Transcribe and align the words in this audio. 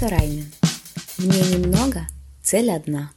Сарайнин. 0.00 0.46
Мне 1.18 1.58
немного, 1.58 2.06
цель 2.42 2.70
одна. 2.70 3.10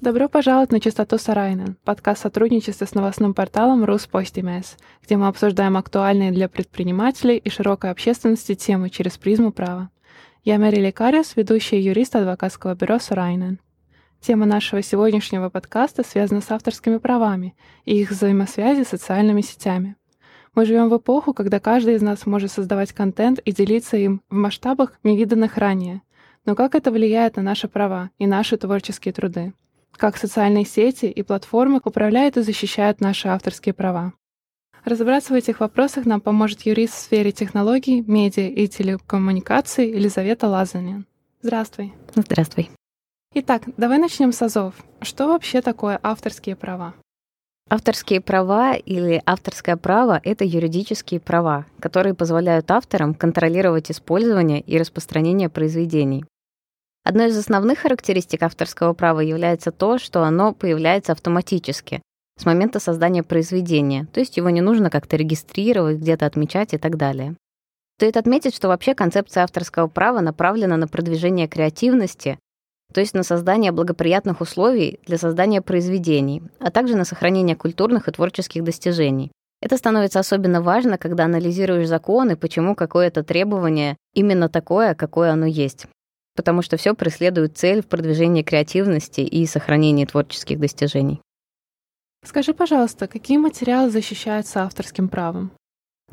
Добро 0.00 0.26
пожаловать 0.26 0.72
на 0.72 0.80
«Чистоту 0.80 1.18
Сарайнен»— 1.18 1.76
подкаст 1.84 2.22
сотрудничества 2.22 2.86
с 2.86 2.94
новостным 2.94 3.34
порталом 3.34 3.84
«Руспостимес», 3.84 4.78
где 5.04 5.18
мы 5.18 5.26
обсуждаем 5.26 5.76
актуальные 5.76 6.32
для 6.32 6.48
предпринимателей 6.48 7.36
и 7.36 7.50
широкой 7.50 7.90
общественности 7.90 8.54
темы 8.54 8.88
через 8.88 9.18
призму 9.18 9.52
права. 9.52 9.90
Я 10.42 10.58
Мэри 10.58 10.76
Лекариус, 10.76 11.36
ведущая 11.36 11.84
юрист 11.84 12.16
адвокатского 12.16 12.74
бюро 12.74 12.98
Сарайнен. 12.98 13.60
Тема 14.22 14.46
нашего 14.46 14.80
сегодняшнего 14.80 15.50
подкаста 15.50 16.02
связана 16.02 16.40
с 16.40 16.50
авторскими 16.50 16.96
правами 16.96 17.54
и 17.84 18.00
их 18.00 18.12
взаимосвязи 18.12 18.84
с 18.84 18.88
социальными 18.88 19.42
сетями. 19.42 19.96
Мы 20.54 20.64
живем 20.64 20.88
в 20.88 20.96
эпоху, 20.96 21.34
когда 21.34 21.60
каждый 21.60 21.96
из 21.96 22.02
нас 22.02 22.24
может 22.24 22.50
создавать 22.50 22.92
контент 22.92 23.40
и 23.40 23.52
делиться 23.52 23.98
им 23.98 24.22
в 24.30 24.34
масштабах, 24.36 24.94
невиданных 25.04 25.58
ранее. 25.58 26.00
Но 26.46 26.54
как 26.54 26.74
это 26.74 26.90
влияет 26.90 27.36
на 27.36 27.42
наши 27.42 27.68
права 27.68 28.10
и 28.18 28.26
наши 28.26 28.56
творческие 28.56 29.12
труды? 29.12 29.52
Как 29.92 30.16
социальные 30.16 30.64
сети 30.64 31.06
и 31.06 31.22
платформы 31.22 31.80
управляют 31.84 32.36
и 32.36 32.42
защищают 32.42 33.00
наши 33.00 33.28
авторские 33.28 33.74
права? 33.74 34.14
Разобраться 34.84 35.34
в 35.34 35.36
этих 35.36 35.60
вопросах 35.60 36.06
нам 36.06 36.20
поможет 36.20 36.62
юрист 36.62 36.94
в 36.94 36.98
сфере 36.98 37.32
технологий, 37.32 38.02
медиа 38.06 38.48
и 38.48 38.66
телекоммуникаций 38.66 39.88
Елизавета 39.88 40.48
Лазанин. 40.48 41.06
Здравствуй. 41.42 41.92
Здравствуй. 42.14 42.70
Итак, 43.34 43.62
давай 43.76 43.98
начнем 43.98 44.32
с 44.32 44.40
азов. 44.40 44.74
Что 45.02 45.28
вообще 45.28 45.60
такое 45.60 46.00
авторские 46.02 46.56
права? 46.56 46.94
Авторские 47.72 48.20
права 48.20 48.74
или 48.74 49.22
авторское 49.24 49.76
право— 49.76 50.20
это 50.24 50.44
юридические 50.44 51.20
права, 51.20 51.66
которые 51.78 52.14
позволяют 52.14 52.68
авторам 52.68 53.14
контролировать 53.14 53.92
использование 53.92 54.60
и 54.60 54.76
распространение 54.76 55.48
произведений. 55.48 56.24
Одной 57.04 57.28
из 57.28 57.38
основных 57.38 57.78
характеристик 57.78 58.42
авторского 58.42 58.92
права 58.92 59.20
является 59.20 59.70
то, 59.70 59.98
что 59.98 60.24
оно 60.24 60.52
появляется 60.52 61.12
автоматически, 61.12 62.02
с 62.40 62.44
момента 62.44 62.80
создания 62.80 63.22
произведения, 63.22 64.08
то 64.12 64.18
есть 64.18 64.36
его 64.36 64.50
не 64.50 64.62
нужно 64.62 64.90
как-то 64.90 65.14
регистрировать, 65.14 65.98
где-то 65.98 66.26
отмечать 66.26 66.74
и 66.74 66.78
так 66.78 66.96
далее. 66.96 67.36
Стоит 67.98 68.16
отметить, 68.16 68.56
что 68.56 68.66
вообще 68.66 68.96
концепция 68.96 69.44
авторского 69.44 69.86
права 69.86 70.18
направлена 70.18 70.76
на 70.76 70.88
продвижение 70.88 71.46
креативности, 71.46 72.36
то 72.92 73.00
есть 73.00 73.14
на 73.14 73.22
создание 73.22 73.72
благоприятных 73.72 74.40
условий 74.40 75.00
для 75.06 75.18
создания 75.18 75.62
произведений, 75.62 76.42
а 76.58 76.70
также 76.70 76.96
на 76.96 77.04
сохранение 77.04 77.56
культурных 77.56 78.08
и 78.08 78.12
творческих 78.12 78.64
достижений. 78.64 79.30
Это 79.60 79.76
становится 79.76 80.20
особенно 80.20 80.62
важно, 80.62 80.96
когда 80.96 81.24
анализируешь 81.24 81.86
законы, 81.86 82.36
почему 82.36 82.74
какое-то 82.74 83.22
требование 83.22 83.96
именно 84.14 84.48
такое, 84.48 84.94
какое 84.94 85.32
оно 85.32 85.46
есть. 85.46 85.86
Потому 86.34 86.62
что 86.62 86.76
все 86.76 86.94
преследует 86.94 87.58
цель 87.58 87.82
в 87.82 87.86
продвижении 87.86 88.42
креативности 88.42 89.20
и 89.20 89.46
сохранении 89.46 90.06
творческих 90.06 90.58
достижений. 90.58 91.20
Скажи, 92.24 92.54
пожалуйста, 92.54 93.06
какие 93.06 93.38
материалы 93.38 93.90
защищаются 93.90 94.62
авторским 94.62 95.08
правом? 95.08 95.52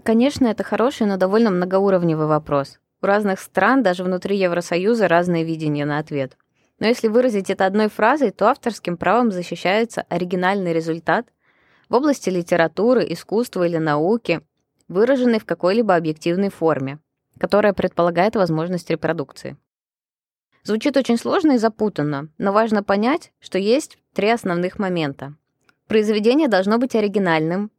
Конечно, 0.04 0.48
это 0.48 0.64
хороший, 0.64 1.08
но 1.08 1.18
довольно 1.18 1.50
многоуровневый 1.50 2.28
вопрос. 2.28 2.80
У 3.02 3.06
разных 3.06 3.40
стран, 3.40 3.84
даже 3.84 4.04
внутри 4.04 4.38
Евросоюза, 4.38 5.08
разные 5.08 5.44
видения 5.44 5.86
на 5.86 6.00
ответ. 6.00 6.38
Но 6.80 6.88
если 6.88 7.08
выразить 7.08 7.50
это 7.50 7.66
одной 7.66 7.90
фразой, 7.90 8.32
то 8.32 8.48
авторским 8.48 8.98
правом 8.98 9.32
защищается 9.32 10.04
оригинальный 10.10 10.74
результат 10.74 11.28
в 11.90 11.96
области 11.96 12.30
литературы, 12.30 13.06
искусства 13.10 13.66
или 13.68 13.78
науки, 13.78 14.42
выраженный 14.88 15.40
в 15.40 15.46
какой-либо 15.46 15.96
объективной 15.96 16.50
форме, 16.50 17.00
которая 17.40 17.74
предполагает 17.74 18.36
возможность 18.36 18.90
репродукции. 18.90 19.58
Звучит 20.64 20.98
очень 20.98 21.18
сложно 21.18 21.54
и 21.54 21.58
запутанно, 21.58 22.30
но 22.38 22.52
важно 22.52 22.84
понять, 22.84 23.32
что 23.40 23.58
есть 23.58 23.98
три 24.14 24.30
основных 24.30 24.80
момента. 24.80 25.34
Произведение 25.88 26.50
должно 26.50 26.78
быть 26.78 26.96
оригинальным, 26.96 27.72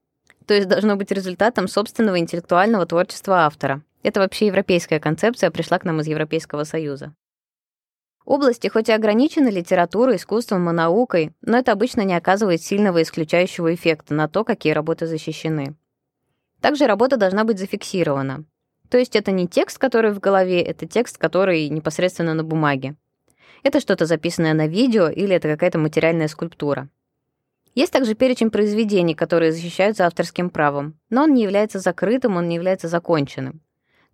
то 0.47 0.55
есть 0.55 0.67
должно 0.67 0.97
быть 0.97 1.12
результатом 1.12 1.69
собственного 1.69 2.19
интеллектуального 2.19 2.87
творчества 2.87 3.44
автора. 3.44 3.83
Это 4.03 4.21
вообще 4.21 4.47
европейская 4.47 5.00
концепция, 5.00 5.50
пришла 5.50 5.78
к 5.78 5.84
нам 5.84 6.00
из 6.00 6.06
Европейского 6.06 6.65
Союза. 6.65 7.15
Области 8.28 8.69
хоть 8.69 8.91
и 8.91 8.93
ограничены 8.93 9.49
литературой, 9.49 10.16
искусством 10.16 10.69
и 10.69 10.72
наукой, 10.75 11.33
но 11.41 11.56
это 11.56 11.72
обычно 11.72 12.03
не 12.03 12.12
оказывает 12.12 12.61
сильного 12.61 13.00
исключающего 13.00 13.75
эффекта 13.75 14.12
на 14.12 14.28
то, 14.28 14.44
какие 14.44 14.75
работы 14.75 15.06
защищены. 15.06 15.77
Также 16.61 16.87
работа 16.87 17.17
должна 17.17 17.44
быть 17.44 17.59
зафиксирована. 17.59 18.44
То 18.91 18.99
есть 18.99 19.17
это 19.17 19.31
не 19.31 19.49
текст, 19.49 19.78
который 19.78 20.12
в 20.12 20.21
голове, 20.21 20.61
это 20.61 20.87
текст, 20.87 21.17
который 21.17 21.71
непосредственно 21.71 22.34
на 22.34 22.44
бумаге. 22.44 22.97
Это 23.62 23.81
что-то 23.81 24.05
записанное 24.05 24.53
на 24.53 24.67
видео 24.67 25.09
или 25.09 25.34
это 25.34 25.49
какая-то 25.49 25.78
материальная 25.78 26.28
скульптура. 26.28 26.91
Есть 27.75 27.94
также 27.94 28.12
перечень 28.12 28.50
произведений, 28.50 29.15
которые 29.15 29.53
защищаются 29.53 30.05
авторским 30.05 30.50
правом, 30.50 30.99
но 31.09 31.22
он 31.22 31.33
не 31.33 31.44
является 31.44 31.78
закрытым, 31.78 32.37
он 32.37 32.47
не 32.47 32.56
является 32.56 32.88
законченным. 32.88 33.62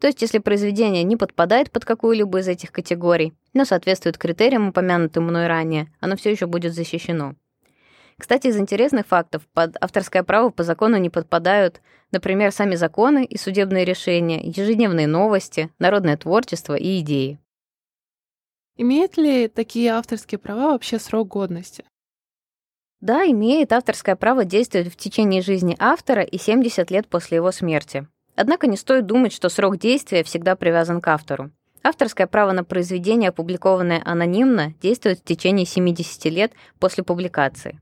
То 0.04 0.08
есть, 0.08 0.20
если 0.20 0.36
произведение 0.36 1.02
не 1.02 1.16
подпадает 1.16 1.70
под 1.70 1.86
какую-либо 1.86 2.40
из 2.40 2.46
этих 2.46 2.72
категорий, 2.72 3.32
но 3.54 3.64
соответствует 3.64 4.18
критериям, 4.18 4.68
упомянутым 4.68 5.24
мной 5.24 5.46
ранее, 5.46 5.90
оно 5.98 6.14
все 6.16 6.30
еще 6.30 6.44
будет 6.44 6.74
защищено. 6.74 7.36
Кстати, 8.18 8.48
из 8.48 8.58
интересных 8.58 9.06
фактов, 9.06 9.48
под 9.54 9.78
авторское 9.80 10.22
право 10.22 10.50
по 10.50 10.62
закону 10.62 10.98
не 10.98 11.08
подпадают, 11.08 11.80
например, 12.12 12.52
сами 12.52 12.74
законы 12.74 13.24
и 13.24 13.38
судебные 13.38 13.86
решения, 13.86 14.42
ежедневные 14.42 15.06
новости, 15.06 15.70
народное 15.78 16.18
творчество 16.18 16.74
и 16.74 17.00
идеи. 17.00 17.38
Имеют 18.76 19.16
ли 19.16 19.48
такие 19.48 19.90
авторские 19.90 20.38
права 20.38 20.72
вообще 20.72 20.98
срок 20.98 21.28
годности? 21.28 21.82
Да, 23.00 23.24
имеет 23.24 23.72
авторское 23.72 24.16
право 24.16 24.44
действовать 24.44 24.92
в 24.92 24.96
течение 24.96 25.40
жизни 25.40 25.74
автора 25.78 26.24
и 26.24 26.36
70 26.36 26.90
лет 26.90 27.08
после 27.08 27.36
его 27.36 27.50
смерти. 27.52 28.06
Однако 28.36 28.66
не 28.66 28.76
стоит 28.76 29.06
думать, 29.06 29.32
что 29.32 29.48
срок 29.48 29.78
действия 29.78 30.24
всегда 30.24 30.56
привязан 30.56 31.00
к 31.00 31.08
автору. 31.08 31.50
Авторское 31.82 32.26
право 32.26 32.52
на 32.52 32.64
произведение, 32.64 33.28
опубликованное 33.28 34.02
анонимно, 34.04 34.72
действует 34.80 35.20
в 35.20 35.24
течение 35.24 35.66
70 35.66 36.24
лет 36.26 36.52
после 36.78 37.04
публикации. 37.04 37.78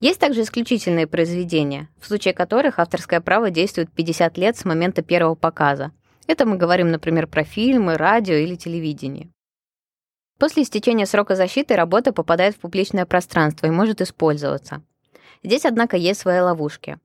Есть 0.00 0.20
также 0.20 0.42
исключительные 0.42 1.06
произведения, 1.06 1.88
в 2.00 2.06
случае 2.06 2.34
которых 2.34 2.78
авторское 2.78 3.20
право 3.20 3.50
действует 3.50 3.90
50 3.92 4.36
лет 4.36 4.56
с 4.56 4.64
момента 4.64 5.02
первого 5.02 5.34
показа. 5.34 5.92
Это 6.26 6.44
мы 6.44 6.56
говорим, 6.56 6.90
например, 6.90 7.26
про 7.26 7.44
фильмы, 7.44 7.96
радио 7.96 8.34
или 8.34 8.56
телевидение. 8.56 9.30
После 10.38 10.64
истечения 10.64 11.06
срока 11.06 11.36
защиты 11.36 11.76
работа 11.76 12.12
попадает 12.12 12.56
в 12.56 12.58
публичное 12.58 13.06
пространство 13.06 13.66
и 13.66 13.70
может 13.70 14.00
использоваться. 14.00 14.82
Здесь, 15.44 15.64
однако, 15.64 15.96
есть 15.96 16.20
свои 16.20 16.40
ловушки. 16.40 16.98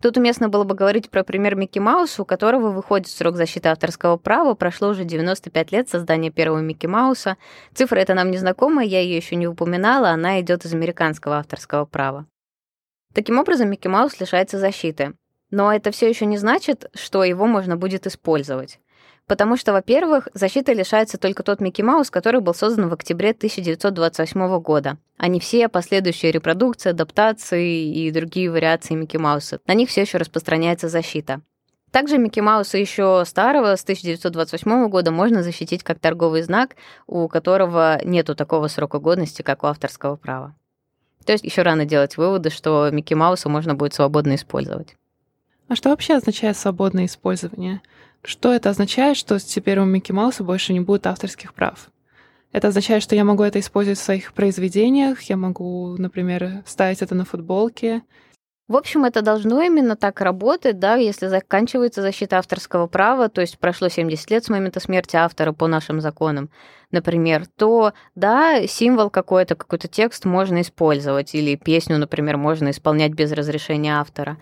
Тут 0.00 0.16
уместно 0.16 0.48
было 0.48 0.62
бы 0.62 0.76
говорить 0.76 1.10
про 1.10 1.24
пример 1.24 1.56
Микки 1.56 1.80
Мауса, 1.80 2.22
у 2.22 2.24
которого 2.24 2.70
выходит 2.70 3.08
срок 3.08 3.34
защиты 3.34 3.68
авторского 3.68 4.16
права. 4.16 4.54
Прошло 4.54 4.90
уже 4.90 5.04
95 5.04 5.72
лет 5.72 5.88
создания 5.88 6.30
первого 6.30 6.60
Микки 6.60 6.86
Мауса. 6.86 7.36
Цифра 7.74 7.98
эта 7.98 8.14
нам 8.14 8.30
незнакомая, 8.30 8.86
я 8.86 9.00
ее 9.00 9.16
еще 9.16 9.34
не 9.34 9.48
упоминала, 9.48 10.10
она 10.10 10.40
идет 10.40 10.64
из 10.64 10.72
американского 10.72 11.38
авторского 11.38 11.84
права. 11.84 12.26
Таким 13.12 13.38
образом, 13.38 13.70
Микки 13.70 13.88
Маус 13.88 14.20
лишается 14.20 14.58
защиты. 14.58 15.14
Но 15.50 15.72
это 15.72 15.90
все 15.90 16.08
еще 16.08 16.26
не 16.26 16.36
значит, 16.36 16.90
что 16.94 17.24
его 17.24 17.46
можно 17.46 17.76
будет 17.76 18.06
использовать. 18.06 18.78
Потому 19.28 19.58
что, 19.58 19.74
во-первых, 19.74 20.28
защиты 20.32 20.72
лишается 20.72 21.18
только 21.18 21.42
тот 21.42 21.60
Микки 21.60 21.82
Маус, 21.82 22.10
который 22.10 22.40
был 22.40 22.54
создан 22.54 22.88
в 22.88 22.94
октябре 22.94 23.30
1928 23.30 24.58
года, 24.60 24.96
а 25.18 25.28
не 25.28 25.38
все 25.38 25.68
последующие 25.68 26.32
репродукции, 26.32 26.90
адаптации 26.90 27.92
и 27.92 28.10
другие 28.10 28.50
вариации 28.50 28.94
Микки 28.94 29.18
Мауса. 29.18 29.60
На 29.66 29.74
них 29.74 29.90
все 29.90 30.00
еще 30.00 30.16
распространяется 30.16 30.88
защита. 30.88 31.42
Также 31.90 32.16
Микки 32.16 32.40
Мауса 32.40 32.78
еще 32.78 33.22
старого, 33.26 33.76
с 33.76 33.82
1928 33.82 34.88
года, 34.88 35.10
можно 35.10 35.42
защитить 35.42 35.82
как 35.82 35.98
торговый 35.98 36.40
знак, 36.40 36.76
у 37.06 37.28
которого 37.28 38.00
нету 38.04 38.34
такого 38.34 38.68
срока 38.68 38.98
годности, 38.98 39.42
как 39.42 39.62
у 39.62 39.66
авторского 39.66 40.16
права. 40.16 40.54
То 41.26 41.32
есть 41.32 41.44
еще 41.44 41.60
рано 41.60 41.84
делать 41.84 42.16
выводы, 42.16 42.48
что 42.48 42.88
Микки 42.90 43.12
Мауса 43.12 43.50
можно 43.50 43.74
будет 43.74 43.92
свободно 43.92 44.36
использовать. 44.36 44.96
А 45.68 45.74
что 45.74 45.90
вообще 45.90 46.14
означает 46.14 46.56
свободное 46.56 47.04
использование? 47.04 47.82
Что 48.22 48.52
это 48.52 48.70
означает, 48.70 49.16
что 49.16 49.38
теперь 49.38 49.78
у 49.78 49.84
Микки 49.84 50.12
Мауса 50.12 50.44
больше 50.44 50.72
не 50.72 50.80
будет 50.80 51.06
авторских 51.06 51.54
прав? 51.54 51.90
Это 52.52 52.68
означает, 52.68 53.02
что 53.02 53.14
я 53.14 53.24
могу 53.24 53.42
это 53.42 53.60
использовать 53.60 53.98
в 53.98 54.02
своих 54.02 54.32
произведениях, 54.32 55.20
я 55.22 55.36
могу, 55.36 55.96
например, 55.98 56.62
ставить 56.66 57.02
это 57.02 57.14
на 57.14 57.24
футболке. 57.24 58.02
В 58.68 58.76
общем, 58.76 59.04
это 59.04 59.22
должно 59.22 59.62
именно 59.62 59.96
так 59.96 60.20
работать, 60.20 60.78
да, 60.78 60.96
если 60.96 61.26
заканчивается 61.26 62.02
защита 62.02 62.38
авторского 62.38 62.86
права, 62.86 63.30
то 63.30 63.40
есть 63.40 63.58
прошло 63.58 63.88
70 63.88 64.30
лет 64.30 64.44
с 64.44 64.50
момента 64.50 64.78
смерти 64.80 65.16
автора 65.16 65.52
по 65.52 65.66
нашим 65.66 66.02
законам, 66.02 66.50
например, 66.90 67.46
то, 67.56 67.94
да, 68.14 68.66
символ 68.66 69.08
какой-то, 69.08 69.54
какой-то 69.54 69.88
текст 69.88 70.26
можно 70.26 70.60
использовать, 70.60 71.34
или 71.34 71.56
песню, 71.56 71.96
например, 71.96 72.36
можно 72.36 72.70
исполнять 72.70 73.12
без 73.12 73.32
разрешения 73.32 73.98
автора. 73.98 74.36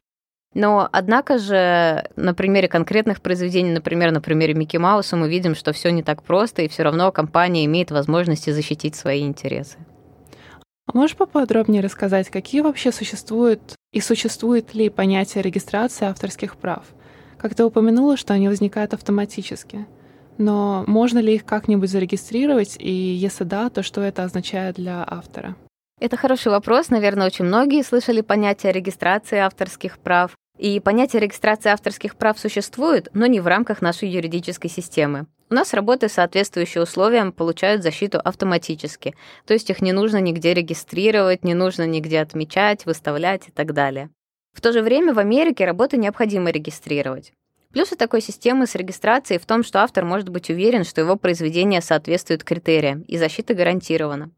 Но, 0.56 0.88
однако 0.90 1.36
же, 1.36 2.08
на 2.16 2.32
примере 2.32 2.66
конкретных 2.66 3.20
произведений, 3.20 3.72
например, 3.72 4.10
на 4.10 4.22
примере 4.22 4.54
Микки 4.54 4.78
Мауса, 4.78 5.14
мы 5.14 5.28
видим, 5.28 5.54
что 5.54 5.74
все 5.74 5.90
не 5.90 6.02
так 6.02 6.22
просто, 6.22 6.62
и 6.62 6.68
все 6.68 6.82
равно 6.82 7.12
компания 7.12 7.66
имеет 7.66 7.90
возможности 7.90 8.48
защитить 8.48 8.96
свои 8.96 9.20
интересы. 9.20 9.76
А 10.86 10.96
можешь 10.96 11.14
поподробнее 11.14 11.82
рассказать, 11.82 12.30
какие 12.30 12.62
вообще 12.62 12.90
существуют 12.90 13.74
и 13.92 14.00
существует 14.00 14.72
ли 14.72 14.88
понятие 14.88 15.42
регистрации 15.42 16.06
авторских 16.06 16.56
прав? 16.56 16.86
Как 17.36 17.54
ты 17.54 17.62
упомянула, 17.62 18.16
что 18.16 18.32
они 18.32 18.48
возникают 18.48 18.94
автоматически. 18.94 19.86
Но 20.38 20.84
можно 20.86 21.18
ли 21.18 21.34
их 21.34 21.44
как-нибудь 21.44 21.90
зарегистрировать, 21.90 22.76
и 22.78 22.90
если 22.90 23.44
да, 23.44 23.68
то 23.68 23.82
что 23.82 24.00
это 24.00 24.24
означает 24.24 24.76
для 24.76 25.04
автора? 25.06 25.54
Это 26.00 26.16
хороший 26.16 26.48
вопрос. 26.48 26.88
Наверное, 26.88 27.26
очень 27.26 27.44
многие 27.44 27.82
слышали 27.82 28.22
понятие 28.22 28.72
регистрации 28.72 29.36
авторских 29.36 29.98
прав. 29.98 30.34
И 30.58 30.80
понятие 30.80 31.20
регистрации 31.20 31.70
авторских 31.70 32.16
прав 32.16 32.38
существует, 32.38 33.08
но 33.12 33.26
не 33.26 33.40
в 33.40 33.46
рамках 33.46 33.82
нашей 33.82 34.08
юридической 34.08 34.68
системы. 34.68 35.26
У 35.50 35.54
нас 35.54 35.74
работы, 35.74 36.08
соответствующие 36.08 36.82
условиям, 36.82 37.30
получают 37.30 37.82
защиту 37.82 38.18
автоматически, 38.18 39.14
то 39.46 39.52
есть 39.52 39.70
их 39.70 39.80
не 39.80 39.92
нужно 39.92 40.20
нигде 40.20 40.54
регистрировать, 40.54 41.44
не 41.44 41.54
нужно 41.54 41.86
нигде 41.86 42.20
отмечать, 42.20 42.86
выставлять 42.86 43.48
и 43.48 43.50
так 43.52 43.72
далее. 43.72 44.10
В 44.54 44.60
то 44.60 44.72
же 44.72 44.80
время 44.80 45.12
в 45.12 45.18
Америке 45.18 45.66
работы 45.66 45.98
необходимо 45.98 46.50
регистрировать. 46.50 47.32
Плюсы 47.72 47.94
такой 47.94 48.22
системы 48.22 48.66
с 48.66 48.74
регистрацией 48.74 49.38
в 49.38 49.44
том, 49.44 49.62
что 49.62 49.82
автор 49.82 50.06
может 50.06 50.30
быть 50.30 50.48
уверен, 50.48 50.82
что 50.82 51.02
его 51.02 51.16
произведение 51.16 51.82
соответствует 51.82 52.42
критериям, 52.42 53.02
и 53.02 53.18
защита 53.18 53.52
гарантирована. 53.52 54.30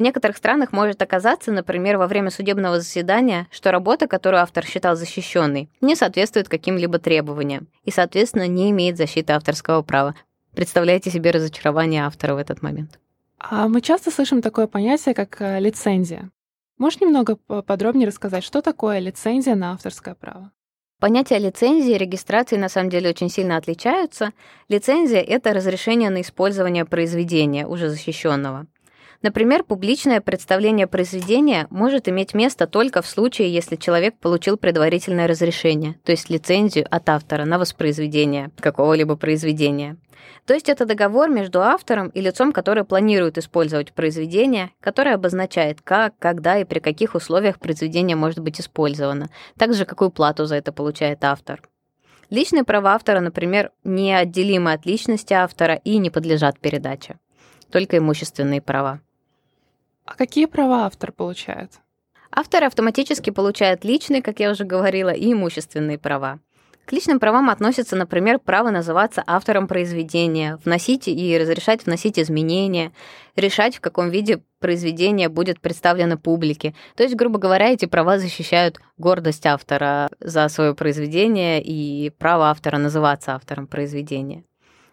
В 0.00 0.02
некоторых 0.02 0.38
странах 0.38 0.72
может 0.72 1.02
оказаться, 1.02 1.52
например, 1.52 1.98
во 1.98 2.06
время 2.06 2.30
судебного 2.30 2.80
заседания, 2.80 3.46
что 3.50 3.70
работа, 3.70 4.08
которую 4.08 4.42
автор 4.42 4.64
считал 4.64 4.96
защищенной, 4.96 5.68
не 5.82 5.94
соответствует 5.94 6.48
каким-либо 6.48 6.98
требованиям 6.98 7.68
и, 7.84 7.90
соответственно, 7.90 8.48
не 8.48 8.70
имеет 8.70 8.96
защиты 8.96 9.34
авторского 9.34 9.82
права. 9.82 10.14
Представляете 10.54 11.10
себе 11.10 11.32
разочарование 11.32 12.06
автора 12.06 12.34
в 12.34 12.38
этот 12.38 12.62
момент. 12.62 12.98
А 13.38 13.68
мы 13.68 13.82
часто 13.82 14.10
слышим 14.10 14.40
такое 14.40 14.66
понятие, 14.66 15.14
как 15.14 15.36
э, 15.42 15.60
лицензия. 15.60 16.30
Можешь 16.78 17.02
немного 17.02 17.36
подробнее 17.36 18.08
рассказать, 18.08 18.42
что 18.42 18.62
такое 18.62 19.00
лицензия 19.00 19.54
на 19.54 19.72
авторское 19.72 20.14
право? 20.14 20.50
Понятия 20.98 21.38
лицензии 21.38 21.94
и 21.94 21.98
регистрации 21.98 22.56
на 22.56 22.70
самом 22.70 22.88
деле 22.88 23.10
очень 23.10 23.28
сильно 23.28 23.58
отличаются. 23.58 24.32
Лицензия— 24.70 25.20
это 25.28 25.52
разрешение 25.52 26.08
на 26.08 26.22
использование 26.22 26.86
произведения, 26.86 27.66
уже 27.66 27.90
защищенного. 27.90 28.66
Например, 29.22 29.64
публичное 29.64 30.22
представление 30.22 30.86
произведения 30.86 31.66
может 31.68 32.08
иметь 32.08 32.32
место 32.32 32.66
только 32.66 33.02
в 33.02 33.06
случае, 33.06 33.52
если 33.52 33.76
человек 33.76 34.18
получил 34.18 34.56
предварительное 34.56 35.26
разрешение, 35.26 35.96
то 36.04 36.12
есть 36.12 36.30
лицензию 36.30 36.86
от 36.90 37.06
автора 37.10 37.44
на 37.44 37.58
воспроизведение 37.58 38.50
какого-либо 38.58 39.16
произведения. 39.16 39.98
То 40.46 40.54
есть 40.54 40.70
это 40.70 40.86
договор 40.86 41.28
между 41.28 41.60
автором 41.60 42.08
и 42.08 42.20
лицом, 42.22 42.52
которое 42.52 42.84
планирует 42.84 43.36
использовать 43.36 43.92
произведение, 43.92 44.70
которое 44.80 45.16
обозначает, 45.16 45.82
как, 45.82 46.18
когда 46.18 46.58
и 46.58 46.64
при 46.64 46.78
каких 46.78 47.14
условиях 47.14 47.58
произведение 47.58 48.16
может 48.16 48.38
быть 48.38 48.58
использовано, 48.58 49.28
также 49.58 49.84
какую 49.84 50.10
плату 50.10 50.46
за 50.46 50.56
это 50.56 50.72
получает 50.72 51.24
автор. 51.24 51.60
Личные 52.30 52.64
права 52.64 52.94
автора, 52.94 53.20
например, 53.20 53.70
неотделимы 53.84 54.72
от 54.72 54.86
личности 54.86 55.34
автора 55.34 55.74
и 55.74 55.98
не 55.98 56.08
подлежат 56.08 56.58
передаче. 56.58 57.18
Только 57.70 57.98
имущественные 57.98 58.62
права. 58.62 59.00
А 60.10 60.16
какие 60.16 60.46
права 60.46 60.86
автор 60.86 61.12
получает? 61.12 61.70
Автор 62.32 62.64
автоматически 62.64 63.30
получает 63.30 63.84
личные, 63.84 64.22
как 64.22 64.40
я 64.40 64.50
уже 64.50 64.64
говорила, 64.64 65.10
и 65.10 65.32
имущественные 65.32 65.98
права. 65.98 66.40
К 66.84 66.92
личным 66.92 67.20
правам 67.20 67.48
относятся, 67.48 67.94
например, 67.94 68.40
право 68.40 68.70
называться 68.70 69.22
автором 69.24 69.68
произведения, 69.68 70.58
вносить 70.64 71.06
и 71.06 71.38
разрешать 71.38 71.86
вносить 71.86 72.18
изменения, 72.18 72.90
решать, 73.36 73.76
в 73.76 73.80
каком 73.80 74.10
виде 74.10 74.42
произведение 74.58 75.28
будет 75.28 75.60
представлено 75.60 76.18
публике. 76.18 76.74
То 76.96 77.04
есть, 77.04 77.14
грубо 77.14 77.38
говоря, 77.38 77.68
эти 77.68 77.84
права 77.84 78.18
защищают 78.18 78.80
гордость 78.98 79.46
автора 79.46 80.10
за 80.18 80.48
свое 80.48 80.74
произведение 80.74 81.62
и 81.62 82.10
право 82.10 82.50
автора 82.50 82.78
называться 82.78 83.36
автором 83.36 83.68
произведения. 83.68 84.42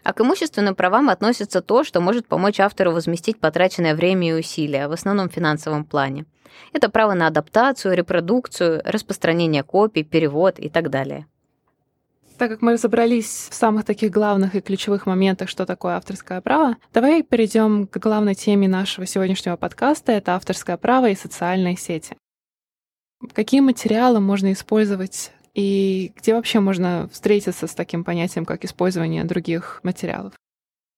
А 0.04 0.14
к 0.14 0.22
имущественным 0.22 0.76
правам 0.76 1.10
относится 1.10 1.62
то, 1.62 1.84
что 1.84 2.02
может 2.02 2.28
помочь 2.28 2.60
автору 2.60 2.92
возместить 2.92 3.40
потраченное 3.40 3.96
время 3.96 4.30
и 4.30 4.40
усилия, 4.40 4.88
в 4.88 4.94
основном 4.94 5.30
в 5.30 5.34
финансовом 5.34 5.84
плане. 5.84 6.26
Это 6.74 6.90
право 6.90 7.14
на 7.14 7.28
адаптацию, 7.28 7.96
репродукцию, 7.96 8.82
распространение 8.86 9.64
копий, 9.64 10.04
перевод 10.04 10.60
и 10.60 10.70
так 10.70 10.90
далее. 10.90 11.28
Так 12.38 12.52
как 12.52 12.62
мы 12.62 12.74
разобрались 12.74 13.48
в 13.50 13.54
самых 13.56 13.84
таких 13.84 14.12
главных 14.12 14.54
и 14.54 14.62
ключевых 14.62 15.08
моментах, 15.08 15.50
что 15.50 15.66
такое 15.66 15.96
авторское 15.96 16.40
право, 16.40 16.78
давай 16.94 17.24
перейдем 17.24 17.88
к 17.88 17.98
главной 17.98 18.36
теме 18.36 18.68
нашего 18.68 19.08
сегодняшнего 19.08 19.56
подкаста. 19.56 20.12
Это 20.12 20.36
авторское 20.36 20.78
право 20.78 21.10
и 21.10 21.16
социальные 21.16 21.78
сети. 21.78 22.16
Какие 23.34 23.62
материалы 23.62 24.20
можно 24.20 24.52
использовать 24.54 25.32
и 25.58 26.14
где 26.16 26.36
вообще 26.36 26.60
можно 26.60 27.10
встретиться 27.12 27.66
с 27.66 27.74
таким 27.74 28.04
понятием, 28.04 28.46
как 28.46 28.64
использование 28.64 29.24
других 29.24 29.80
материалов? 29.82 30.34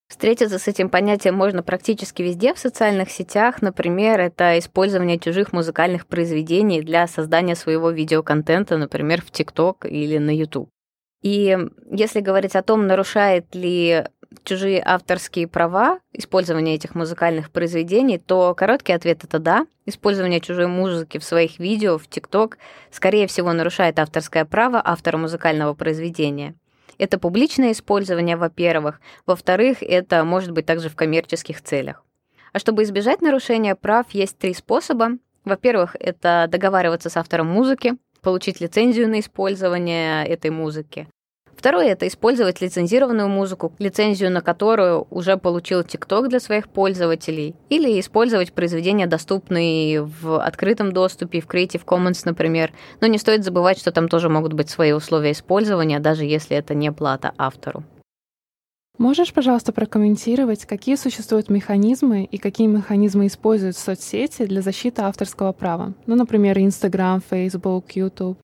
Встретиться 0.09 0.59
с 0.59 0.67
этим 0.67 0.89
понятием 0.89 1.35
можно 1.35 1.63
практически 1.63 2.23
везде 2.23 2.53
в 2.53 2.59
социальных 2.59 3.09
сетях. 3.09 3.61
Например, 3.61 4.19
это 4.19 4.59
использование 4.59 5.17
чужих 5.17 5.53
музыкальных 5.53 6.07
произведений 6.07 6.81
для 6.81 7.07
создания 7.07 7.55
своего 7.55 7.89
видеоконтента, 7.89 8.77
например, 8.77 9.21
в 9.21 9.31
ТикТок 9.31 9.85
или 9.85 10.17
на 10.17 10.35
YouTube. 10.35 10.69
И 11.21 11.57
если 11.89 12.19
говорить 12.19 12.57
о 12.57 12.63
том, 12.63 12.85
нарушает 12.85 13.55
ли 13.55 14.03
чужие 14.43 14.81
авторские 14.85 15.47
права, 15.47 15.99
использование 16.13 16.75
этих 16.75 16.95
музыкальных 16.95 17.51
произведений, 17.51 18.17
то 18.17 18.53
короткий 18.55 18.93
ответ 18.93 19.23
это 19.23 19.39
да. 19.39 19.67
Использование 19.85 20.39
чужой 20.39 20.67
музыки 20.67 21.17
в 21.17 21.23
своих 21.23 21.59
видео, 21.59 21.97
в 21.97 22.07
ТикТок, 22.07 22.57
скорее 22.91 23.27
всего, 23.27 23.51
нарушает 23.53 23.99
авторское 23.99 24.45
право 24.45 24.81
автора 24.83 25.17
музыкального 25.17 25.73
произведения. 25.73 26.55
Это 26.97 27.17
публичное 27.17 27.71
использование, 27.71 28.35
во-первых. 28.35 28.99
Во-вторых, 29.25 29.77
это 29.81 30.23
может 30.25 30.51
быть 30.51 30.65
также 30.65 30.89
в 30.89 30.95
коммерческих 30.95 31.61
целях. 31.61 32.03
А 32.51 32.59
чтобы 32.59 32.83
избежать 32.83 33.21
нарушения 33.21 33.75
прав, 33.75 34.07
есть 34.11 34.37
три 34.37 34.53
способа. 34.53 35.11
Во-первых, 35.45 35.95
это 35.99 36.47
договариваться 36.49 37.09
с 37.09 37.17
автором 37.17 37.47
музыки, 37.47 37.93
получить 38.21 38.59
лицензию 38.59 39.07
на 39.07 39.21
использование 39.21 40.25
этой 40.25 40.51
музыки. 40.51 41.07
Второе— 41.59 41.87
это 41.89 42.07
использовать 42.07 42.61
лицензированную 42.61 43.27
музыку, 43.27 43.73
лицензию 43.79 44.31
на 44.31 44.39
которую 44.39 45.05
уже 45.09 45.35
получил 45.35 45.81
TikTok 45.81 46.29
для 46.29 46.39
своих 46.39 46.69
пользователей, 46.69 47.53
или 47.67 47.99
использовать 47.99 48.53
произведения, 48.53 49.07
доступные 49.07 50.03
в 50.03 50.41
открытом 50.41 50.93
доступе, 50.93 51.41
в 51.41 51.47
Creative 51.47 51.83
Commons, 51.83 52.21
например. 52.23 52.71
Но 53.01 53.07
не 53.07 53.17
стоит 53.17 53.43
забывать, 53.43 53.77
что 53.77 53.91
там 53.91 54.07
тоже 54.07 54.29
могут 54.29 54.53
быть 54.53 54.69
свои 54.69 54.93
условия 54.93 55.33
использования, 55.33 55.99
даже 55.99 56.23
если 56.23 56.55
это 56.55 56.73
не 56.75 56.93
плата 56.93 57.33
автору. 57.37 57.83
Можешь, 58.97 59.33
пожалуйста, 59.33 59.73
прокомментировать, 59.73 60.65
какие 60.65 60.95
существуют 60.95 61.49
механизмы 61.49 62.23
и 62.23 62.37
какие 62.37 62.67
механизмы 62.67 63.27
используют 63.27 63.75
соцсети 63.75 64.45
для 64.45 64.61
защиты 64.61 65.01
авторского 65.01 65.51
права? 65.51 65.93
Ну, 66.05 66.15
например, 66.15 66.57
Instagram, 66.57 67.21
Facebook, 67.29 67.91
YouTube. 67.97 68.37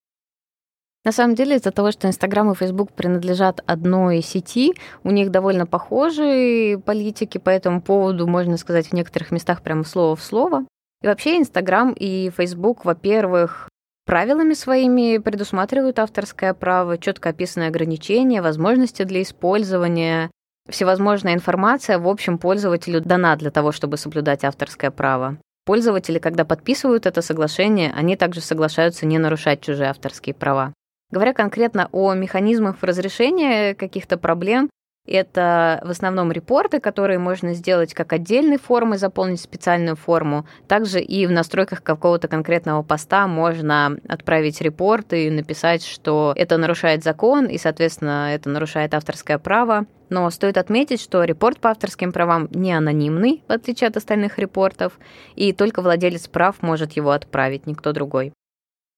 На 1.05 1.11
самом 1.11 1.35
деле, 1.35 1.57
из-за 1.57 1.69
того, 1.69 1.91
что 1.91 2.07
Инстаграм 2.07 2.51
и 2.51 2.55
Фейсбук 2.55 2.91
принадлежат 2.91 3.61
одной 3.67 4.23
сети, 4.23 4.73
у 5.03 5.11
них 5.11 5.29
довольно 5.29 5.67
похожие 5.67 6.79
политики 6.79 7.37
по 7.37 7.51
этому 7.51 7.79
поводу, 7.79 8.25
можно 8.25 8.57
сказать, 8.57 8.87
в 8.87 8.93
некоторых 8.93 9.29
местах 9.29 9.61
прямо 9.61 9.83
слово 9.83 10.15
в 10.15 10.23
слово. 10.23 10.65
И 11.03 11.07
вообще 11.07 11.37
Инстаграм 11.37 11.93
и 11.93 12.31
Фейсбук, 12.31 12.85
во-первых, 12.85 13.69
правилами 14.07 14.55
своими 14.55 15.19
предусматривают 15.19 15.99
авторское 15.99 16.55
право, 16.55 16.97
четко 16.97 17.29
описаны 17.29 17.65
ограничения, 17.65 18.41
возможности 18.41 19.03
для 19.03 19.21
использования. 19.21 20.31
Всевозможная 20.67 21.35
информация, 21.35 21.99
в 21.99 22.07
общем, 22.07 22.39
пользователю 22.39 22.99
дана 22.99 23.35
для 23.35 23.51
того, 23.51 23.71
чтобы 23.71 23.97
соблюдать 23.97 24.43
авторское 24.43 24.89
право. 24.89 25.37
Пользователи, 25.65 26.17
когда 26.17 26.45
подписывают 26.45 27.05
это 27.05 27.21
соглашение, 27.21 27.93
они 27.95 28.15
также 28.15 28.41
соглашаются 28.41 29.05
не 29.05 29.19
нарушать 29.19 29.61
чужие 29.61 29.91
авторские 29.91 30.33
права. 30.33 30.73
Говоря 31.11 31.33
конкретно 31.33 31.89
о 31.91 32.13
механизмах 32.13 32.77
разрешения 32.81 33.75
каких-то 33.75 34.17
проблем, 34.17 34.69
это 35.07 35.81
в 35.85 35.91
основном 35.91 36.31
репорты, 36.31 36.79
которые 36.79 37.19
можно 37.19 37.53
сделать 37.53 37.93
как 37.93 38.11
отдельной 38.13 38.57
формой, 38.57 38.97
заполнить 38.97 39.39
специальную 39.39 39.95
форму. 39.95 40.47
Также 40.67 40.99
и 40.99 41.27
в 41.27 41.31
настройках 41.31 41.83
какого-то 41.83 42.27
конкретного 42.27 42.81
поста 42.81 43.27
можно 43.27 43.97
отправить 44.07 44.61
репорт 44.61 45.13
и 45.13 45.29
написать, 45.29 45.85
что 45.85 46.33
это 46.35 46.57
нарушает 46.57 47.03
закон, 47.03 47.45
и, 47.45 47.57
соответственно, 47.57 48.33
это 48.33 48.49
нарушает 48.49 48.93
авторское 48.93 49.37
право. 49.37 49.85
Но 50.09 50.29
стоит 50.29 50.57
отметить, 50.57 51.01
что 51.01 51.23
репорт 51.23 51.59
по 51.59 51.69
авторским 51.69 52.11
правам 52.11 52.47
не 52.51 52.73
анонимный, 52.73 53.43
в 53.47 53.51
отличие 53.51 53.87
от 53.89 53.97
остальных 53.97 54.39
репортов, 54.39 54.93
и 55.35 55.53
только 55.53 55.81
владелец 55.81 56.27
прав 56.27 56.61
может 56.61 56.93
его 56.93 57.11
отправить, 57.11 57.67
никто 57.67 57.91
другой. 57.91 58.33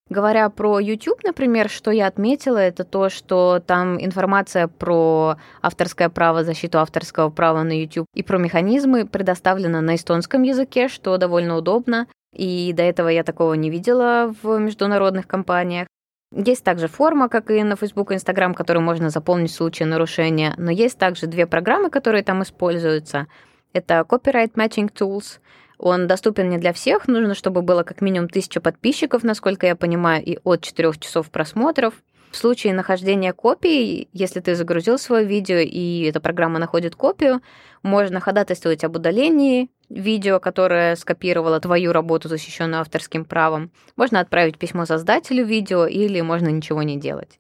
Говоря 0.09 0.49
про 0.49 0.79
YouTube, 0.79 1.21
например, 1.25 1.69
что 1.69 1.91
я 1.91 2.07
отметила, 2.07 2.57
это 2.57 2.85
то, 2.85 3.09
что 3.09 3.61
там 3.65 4.01
информация 4.01 4.69
про 4.69 5.35
авторское 5.61 6.07
право, 6.07 6.45
защиту 6.45 6.79
авторского 6.79 7.29
права 7.29 7.63
на 7.63 7.77
YouTube 7.77 8.05
и 8.15 8.23
про 8.23 8.37
механизмы 8.37 9.05
предоставлена 9.05 9.81
на 9.81 9.95
эстонском 9.95 10.43
языке, 10.43 10.87
что 10.87 11.17
довольно 11.17 11.57
удобно. 11.57 12.07
И 12.33 12.71
до 12.71 12.83
этого 12.83 13.09
я 13.09 13.23
такого 13.23 13.53
не 13.55 13.69
видела 13.69 14.33
в 14.41 14.57
международных 14.59 15.27
компаниях. 15.27 15.87
Есть 16.33 16.63
также 16.63 16.87
форма, 16.87 17.27
как 17.27 17.51
и 17.51 17.61
на 17.63 17.75
Facebook 17.75 18.11
и 18.11 18.15
Instagram, 18.15 18.53
которую 18.53 18.83
можно 18.83 19.09
заполнить 19.09 19.51
в 19.51 19.55
случае 19.55 19.87
нарушения, 19.87 20.53
но 20.57 20.71
есть 20.71 20.97
также 20.97 21.27
две 21.27 21.47
программы, 21.47 21.89
которые 21.89 22.23
там 22.23 22.43
используются. 22.43 23.27
Это 23.73 24.05
Copyright 24.07 24.53
Matching 24.53 24.89
Tools— 24.91 25.39
он 25.77 26.07
доступен 26.07 26.49
не 26.49 26.57
для 26.57 26.73
всех, 26.73 27.07
нужно, 27.07 27.35
чтобы 27.35 27.61
было 27.61 27.83
как 27.83 28.01
минимум 28.01 28.25
1000 28.25 28.61
подписчиков, 28.61 29.23
насколько 29.23 29.67
я 29.67 29.75
понимаю, 29.75 30.23
и 30.23 30.39
от 30.43 30.61
4 30.61 30.93
часов 30.99 31.29
просмотров. 31.29 31.93
В 32.31 32.35
случае 32.35 32.73
нахождения 32.73 33.31
копии, 33.31 34.09
если 34.11 34.41
ты 34.41 34.55
загрузил 34.55 34.99
свое 34.99 35.25
видео 35.25 35.57
и 35.57 36.03
эта 36.03 36.19
программа 36.19 36.59
находит 36.59 36.95
копию, 36.95 37.41
можно 37.83 38.19
ходатайствовать 38.19 38.83
об 38.83 38.95
удалении 38.95 39.69
видео, 39.89 40.39
которое 40.39 40.95
скопировало 40.97 41.59
твою 41.59 41.93
работу, 41.93 42.27
защищенную 42.27 42.81
авторским 42.81 43.23
правом. 43.23 43.71
Можно 43.95 44.19
отправить 44.19 44.57
письмо 44.57 44.85
создателю 44.85 45.45
видео 45.45 45.85
или 45.85 46.19
можно 46.21 46.49
ничего 46.49 46.83
не 46.83 46.97
делать. 46.97 47.39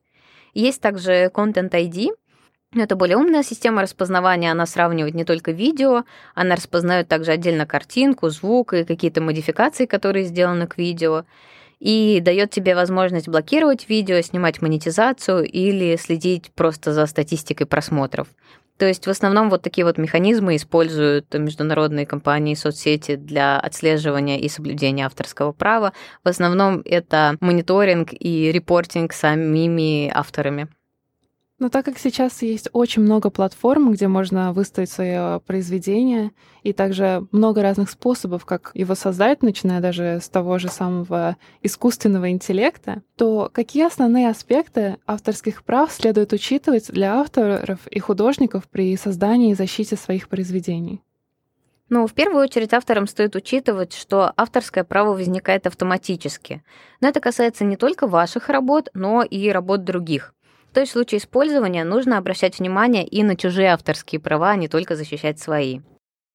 Есть 0.53 0.81
также 0.81 1.29
Content 1.33 1.71
ID, 1.71 2.09
это 2.75 2.95
более 2.95 3.17
умная 3.17 3.43
система 3.43 3.81
распознавания, 3.81 4.51
она 4.51 4.65
сравнивает 4.65 5.15
не 5.15 5.23
только 5.23 5.51
видео, 5.51 6.03
она 6.35 6.55
распознает 6.55 7.07
также 7.07 7.31
отдельно 7.31 7.65
картинку, 7.65 8.29
звук 8.29 8.73
и 8.73 8.83
какие-то 8.83 9.21
модификации, 9.21 9.85
которые 9.85 10.25
сделаны 10.25 10.67
к 10.67 10.77
видео, 10.77 11.25
и 11.79 12.19
дает 12.21 12.51
тебе 12.51 12.75
возможность 12.75 13.27
блокировать 13.27 13.87
видео, 13.87 14.19
снимать 14.21 14.61
монетизацию 14.61 15.43
или 15.45 15.95
следить 15.95 16.51
просто 16.53 16.91
за 16.91 17.05
статистикой 17.05 17.67
просмотров. 17.67 18.27
То 18.77 18.85
есть 18.85 19.07
в 19.07 19.09
основном 19.09 19.49
вот 19.49 19.63
такие 19.63 19.85
вот 19.85 19.97
механизмы 19.97 20.55
используют 20.55 21.33
международные 21.33 22.05
компании 22.05 22.53
соцсети 22.53 23.15
для 23.15 23.59
отслеживания 23.59 24.39
и 24.39 24.49
соблюдения 24.49 25.05
авторского 25.05 25.51
права. 25.51 25.93
В 26.23 26.27
основном 26.27 26.83
это 26.85 27.37
мониторинг 27.39 28.09
и 28.11 28.51
репортинг 28.51 29.13
самими 29.13 30.11
авторами. 30.13 30.67
Но 31.59 31.69
так 31.69 31.85
как 31.85 31.97
сейчас 31.97 32.43
есть 32.43 32.69
очень 32.71 33.01
много 33.01 33.31
платформ, 33.31 33.91
где 33.91 34.07
можно 34.07 34.53
выставить 34.53 34.91
свое 34.91 35.41
произведение, 35.47 36.31
и 36.61 36.71
также 36.71 37.25
много 37.31 37.63
разных 37.63 37.89
способов, 37.89 38.45
как 38.45 38.69
его 38.75 38.93
создать, 38.93 39.41
начиная 39.41 39.81
даже 39.81 40.19
с 40.21 40.29
того 40.29 40.59
же 40.59 40.67
самого 40.67 41.35
искусственного 41.63 42.29
интеллекта, 42.29 43.01
то 43.15 43.49
какие 43.51 43.87
основные 43.87 44.29
аспекты 44.29 44.97
авторских 45.07 45.63
прав 45.63 45.91
следует 45.91 46.31
учитывать 46.31 46.91
для 46.91 47.15
авторов 47.15 47.87
и 47.87 47.99
художников 47.99 48.67
при 48.69 48.95
создании 48.95 49.51
и 49.51 49.55
защите 49.55 49.95
своих 49.95 50.29
произведений? 50.29 51.01
Ну, 51.89 52.05
в 52.05 52.13
первую 52.13 52.43
очередь 52.43 52.73
авторам 52.73 53.07
стоит 53.07 53.35
учитывать, 53.35 53.93
что 53.93 54.33
авторское 54.35 54.83
право 54.83 55.13
возникает 55.13 55.65
автоматически. 55.67 56.63
Но 56.99 57.07
это 57.07 57.21
касается 57.21 57.63
не 57.63 57.77
только 57.77 58.07
ваших 58.07 58.49
работ, 58.49 58.89
но 58.93 59.23
и 59.23 59.49
работ 59.49 59.85
других. 59.85 60.33
То 60.73 60.81
есть 60.81 60.91
в 60.91 60.93
случае 60.93 61.19
использования 61.19 61.83
нужно 61.83 62.17
обращать 62.17 62.59
внимание 62.59 63.05
и 63.05 63.23
на 63.23 63.35
чужие 63.35 63.73
авторские 63.73 64.21
права, 64.21 64.51
а 64.51 64.55
не 64.55 64.67
только 64.67 64.95
защищать 64.95 65.39
свои. 65.39 65.81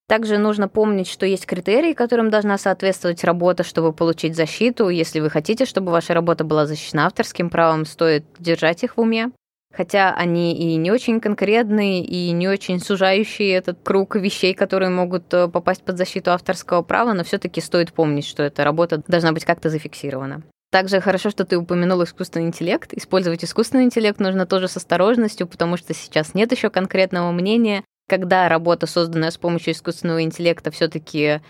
Также 0.09 0.37
нужно 0.37 0.69
помнить, 0.69 1.09
что 1.09 1.25
есть 1.25 1.47
критерии, 1.47 1.95
которым 1.95 2.29
должна 2.29 2.59
соответствовать 2.59 3.25
работа, 3.25 3.63
чтобы 3.65 3.93
получить 3.93 4.37
защиту. 4.37 4.89
Если 4.89 5.21
вы 5.21 5.31
хотите, 5.31 5.65
чтобы 5.65 5.91
ваша 5.91 6.13
работа 6.13 6.45
была 6.45 6.67
защищена 6.67 7.07
авторским 7.07 7.49
правом, 7.49 7.87
стоит 7.87 8.25
держать 8.39 8.85
их 8.85 8.97
в 8.97 9.01
уме. 9.01 9.31
Хотя 9.73 10.13
они 10.13 10.55
и 10.55 10.77
не 10.77 10.91
очень 10.91 11.19
конкретные, 11.19 12.05
и 12.05 12.31
не 12.33 12.47
очень 12.47 12.79
сужающие 12.79 13.53
этот 13.53 13.79
круг 13.83 14.17
вещей, 14.17 14.53
которые 14.53 14.91
могут 14.91 15.33
э, 15.33 15.49
попасть 15.49 15.83
под 15.83 15.97
защиту 15.97 16.33
авторского 16.33 16.83
права, 16.83 17.15
но 17.15 17.25
все-таки 17.25 17.63
стоит 17.63 17.95
помнить, 17.95 18.27
что 18.27 18.43
эта 18.43 18.65
работа 18.65 19.03
должна 19.09 19.33
быть 19.33 19.47
как-то 19.47 19.71
зафиксирована. 19.71 20.43
Также 20.73 21.03
хорошо, 21.03 21.29
что 21.29 21.45
ты 21.45 21.59
упомянул 21.59 22.03
искусственный 22.03 22.47
интеллект. 22.47 22.95
Использовать 22.95 23.45
искусственный 23.45 23.85
интеллект 23.85 24.19
нужно 24.19 24.47
тоже 24.47 24.69
с 24.69 24.77
осторожностью, 24.79 25.47
потому 25.47 25.77
что 25.77 25.93
сейчас 25.93 26.33
нет 26.33 26.51
еще 26.51 26.71
конкретного 26.71 27.31
мнения, 27.31 27.85
когда 28.09 28.49
работа, 28.49 28.87
созданная 28.87 29.31
с 29.31 29.37
помощью 29.37 29.75
искусственного 29.75 30.23
интеллекта, 30.23 30.71
все-таки 30.71 31.43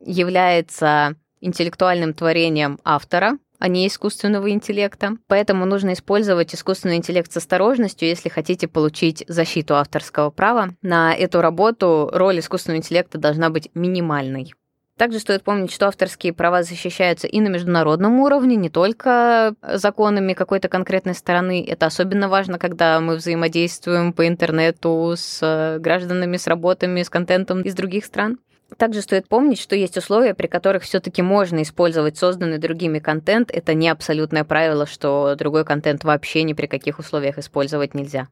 является 0.00 1.16
интеллектуальным 1.42 2.14
творением 2.14 2.78
автора, 2.82 3.36
а 3.58 3.68
не 3.68 3.86
искусственного 3.86 4.50
интеллекта. 4.50 5.18
Поэтому 5.26 5.66
нужно 5.66 5.92
использовать 5.92 6.54
искусственный 6.54 6.96
интеллект 6.96 7.30
с 7.30 7.36
осторожностью, 7.36 8.08
если 8.08 8.30
хотите 8.30 8.68
получить 8.68 9.22
защиту 9.28 9.76
авторского 9.76 10.30
права. 10.30 10.70
На 10.80 11.14
эту 11.14 11.42
работу 11.42 12.08
роль 12.10 12.38
искусственного 12.38 12.78
интеллекта 12.78 13.18
должна 13.18 13.50
быть 13.50 13.68
минимальной. 13.74 14.54
Также 15.02 15.18
стоит 15.18 15.42
помнить, 15.42 15.72
что 15.72 15.88
авторские 15.88 16.32
права 16.32 16.62
защищаются 16.62 17.26
и 17.26 17.40
на 17.40 17.48
международном 17.48 18.20
уровне, 18.20 18.54
не 18.54 18.70
только 18.70 19.56
законами 19.60 20.32
какой-то 20.32 20.68
конкретной 20.68 21.16
страны. 21.16 21.66
Это 21.68 21.86
особенно 21.86 22.28
важно, 22.28 22.56
когда 22.56 23.00
мы 23.00 23.16
взаимодействуем 23.16 24.12
по 24.12 24.28
интернету 24.28 25.14
с 25.16 25.40
э, 25.42 25.80
гражданами, 25.80 26.36
с 26.36 26.46
работами, 26.46 27.02
с 27.02 27.10
контентом 27.10 27.62
из 27.62 27.74
других 27.74 28.04
стран. 28.04 28.38
Также 28.76 29.02
стоит 29.02 29.26
помнить, 29.26 29.58
что 29.58 29.74
есть 29.74 29.96
условия, 29.96 30.34
при 30.34 30.46
которых 30.46 30.84
все-таки 30.84 31.20
можно 31.20 31.62
использовать 31.62 32.16
созданный 32.16 32.58
другими 32.58 33.00
контент. 33.00 33.50
Это 33.50 33.74
не 33.74 33.88
абсолютное 33.88 34.44
правило, 34.44 34.86
что 34.86 35.34
другой 35.34 35.64
контент 35.64 36.04
вообще 36.04 36.44
ни 36.44 36.52
при 36.52 36.68
каких 36.68 37.00
условиях 37.00 37.38
использовать 37.38 37.94
нельзя. 37.94 38.28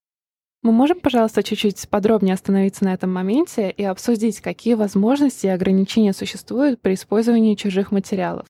Мы 0.63 0.73
можем, 0.73 1.01
пожалуйста, 1.01 1.43
чуть-чуть 1.43 1.89
подробнее 1.89 2.35
остановиться 2.35 2.85
на 2.85 2.93
этом 2.93 3.11
моменте 3.11 3.71
и 3.71 3.83
обсудить, 3.83 4.41
какие 4.43 4.75
возможности 4.75 5.47
и 5.47 5.51
ограничения 5.51 6.13
существуют 6.13 6.83
при 6.83 6.95
использовании 6.95 7.55
чужих 7.55 7.93
материалов. 7.93 8.47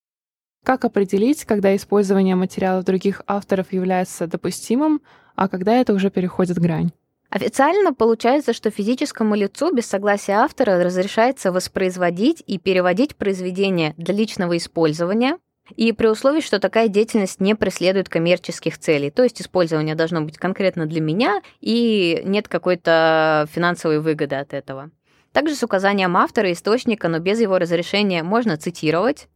Как 0.65 0.85
определить, 0.85 1.45
когда 1.45 1.75
использование 1.77 2.35
материалов 2.35 2.85
других 2.85 3.23
авторов 3.29 3.73
является 3.73 4.27
допустимым, 4.27 5.03
а 5.37 5.49
когда 5.49 5.77
это 5.77 5.95
уже 5.95 6.11
переходит 6.11 6.59
грань? 6.59 6.91
Официально 7.31 7.95
получается, 7.95 8.53
что 8.53 8.71
физическому 8.71 9.37
лицу 9.37 9.73
без 9.73 9.87
согласия 9.87 10.33
автора 10.33 10.83
разрешается 10.83 11.53
воспроизводить 11.53 12.43
и 12.45 12.59
переводить 12.59 13.15
произведение 13.15 13.95
для 13.97 14.13
личного 14.13 14.57
использования, 14.57 15.39
и 15.77 15.93
при 15.93 16.07
условии, 16.07 16.41
что 16.41 16.59
такая 16.59 16.89
деятельность 16.89 17.41
не 17.41 17.55
преследует 17.55 18.09
коммерческих 18.09 18.79
целей, 18.79 19.11
то 19.11 19.23
есть 19.23 19.41
использование 19.41 19.95
должно 19.95 20.23
быть 20.23 20.39
конкретно 20.39 20.87
для 20.87 21.01
меня, 21.01 21.43
и 21.61 22.23
нет 22.25 22.49
какой-то 22.49 23.47
финансовой 23.53 24.01
выгоды 24.01 24.37
от 24.37 24.55
этого. 24.55 24.91
Также 25.33 25.55
с 25.55 25.63
указанием 25.63 26.17
автора 26.17 26.49
и 26.49 26.53
источника, 26.53 27.09
но 27.09 27.21
без 27.21 27.41
его 27.41 27.59
разрешения, 27.59 28.23
можно 28.23 28.57
цитировать, 28.57 29.29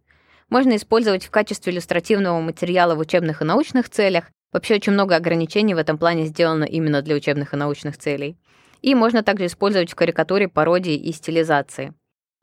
можно 0.50 0.76
использовать 0.76 1.24
в 1.24 1.30
качестве 1.30 1.72
иллюстративного 1.72 2.40
материала 2.40 2.94
в 2.94 2.98
учебных 2.98 3.42
и 3.42 3.44
научных 3.44 3.88
целях. 3.88 4.30
Вообще 4.52 4.76
очень 4.76 4.92
много 4.92 5.16
ограничений 5.16 5.74
в 5.74 5.78
этом 5.78 5.98
плане 5.98 6.26
сделано 6.26 6.64
именно 6.64 7.02
для 7.02 7.16
учебных 7.16 7.54
и 7.54 7.56
научных 7.56 7.96
целей. 7.98 8.36
И 8.82 8.94
можно 8.94 9.22
также 9.22 9.46
использовать 9.46 9.90
в 9.90 9.94
карикатуре, 9.94 10.48
пародии 10.48 10.94
и 10.94 11.12
стилизации. 11.12 11.94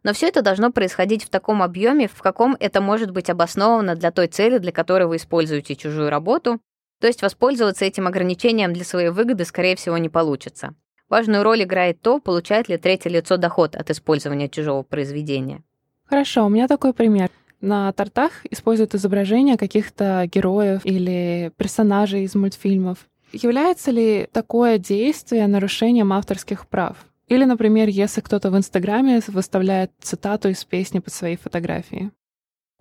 Но 0.04 0.14
все 0.14 0.28
это 0.28 0.42
должно 0.42 0.72
происходить 0.72 1.24
в 1.24 1.30
таком 1.30 1.62
объеме, 1.62 2.08
в 2.08 2.22
каком 2.22 2.58
это 2.60 2.82
может 2.82 3.12
быть 3.12 3.30
обосновано 3.30 3.96
для 3.96 4.12
той 4.12 4.28
цели, 4.28 4.58
для 4.58 4.72
которой 4.72 5.08
вы 5.08 5.18
используете 5.18 5.76
чужую 5.76 6.10
работу. 6.10 6.60
То 7.00 7.08
есть 7.08 7.22
воспользоваться 7.22 7.86
этим 7.86 8.08
ограничением 8.08 8.74
для 8.74 8.84
своей 8.84 9.10
выгоды, 9.10 9.46
скорее 9.46 9.76
всего, 9.76 9.98
не 9.98 10.10
получится. 10.10 10.76
Важную 11.10 11.44
роль 11.44 11.64
играет 11.64 12.02
то, 12.02 12.20
получает 12.20 12.70
ли 12.70 12.78
третье 12.78 13.10
лицо 13.10 13.38
доход 13.38 13.76
от 13.76 13.90
использования 13.90 14.50
чужого 14.50 14.84
произведения. 14.84 15.62
Хорошо, 16.06 16.46
у 16.46 16.50
меня 16.50 16.68
такой 16.68 16.94
пример. 16.94 17.30
На 17.60 17.92
тортах 17.94 18.32
используют 18.50 18.96
изображения 18.96 19.58
каких-то 19.58 20.28
героев 20.32 20.82
или 20.84 21.52
персонажей 21.58 22.24
из 22.24 22.34
мультфильмов. 22.34 23.06
Является 23.34 23.92
ли 23.92 24.28
такое 24.32 24.78
действие 24.78 25.48
нарушением 25.48 26.12
авторских 26.12 26.68
прав? 26.68 26.98
Или, 27.32 27.46
например, 27.46 27.88
если 27.88 28.20
кто-то 28.20 28.52
в 28.52 28.58
Инстаграме 28.58 29.22
выставляет 29.28 29.92
цитату 30.02 30.50
из 30.50 30.66
песни 30.66 31.00
под 31.00 31.14
своей 31.14 31.38
фотографией. 31.38 32.12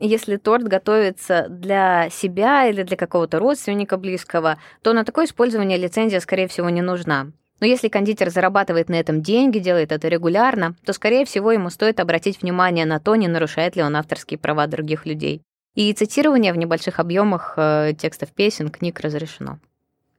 Если 0.00 0.38
торт 0.38 0.64
готовится 0.64 1.46
для 1.48 2.10
себя 2.10 2.66
или 2.68 2.82
для 2.82 2.96
какого-то 2.96 3.38
родственника 3.38 3.96
близкого, 3.96 4.58
то 4.82 4.92
на 4.92 5.04
такое 5.04 5.26
использование 5.26 5.78
лицензия, 5.78 6.18
скорее 6.18 6.48
всего, 6.48 6.68
не 6.68 6.82
нужна. 6.82 7.28
Но 7.60 7.66
если 7.66 7.86
кондитер 7.86 8.30
зарабатывает 8.30 8.88
на 8.88 8.96
этом 8.96 9.22
деньги, 9.22 9.60
делает 9.60 9.92
это 9.92 10.08
регулярно, 10.08 10.74
то, 10.84 10.92
скорее 10.92 11.24
всего, 11.24 11.52
ему 11.52 11.70
стоит 11.70 12.00
обратить 12.00 12.42
внимание 12.42 12.86
на 12.86 12.98
то, 12.98 13.14
не 13.14 13.28
нарушает 13.28 13.76
ли 13.76 13.84
он 13.84 13.94
авторские 13.94 14.38
права 14.38 14.66
других 14.66 15.06
людей. 15.06 15.42
И 15.76 15.92
цитирование 15.92 16.52
в 16.52 16.56
небольших 16.56 16.98
объемах 16.98 17.54
э, 17.56 17.92
текстов 17.96 18.30
песен, 18.30 18.70
книг 18.70 18.98
разрешено. 18.98 19.60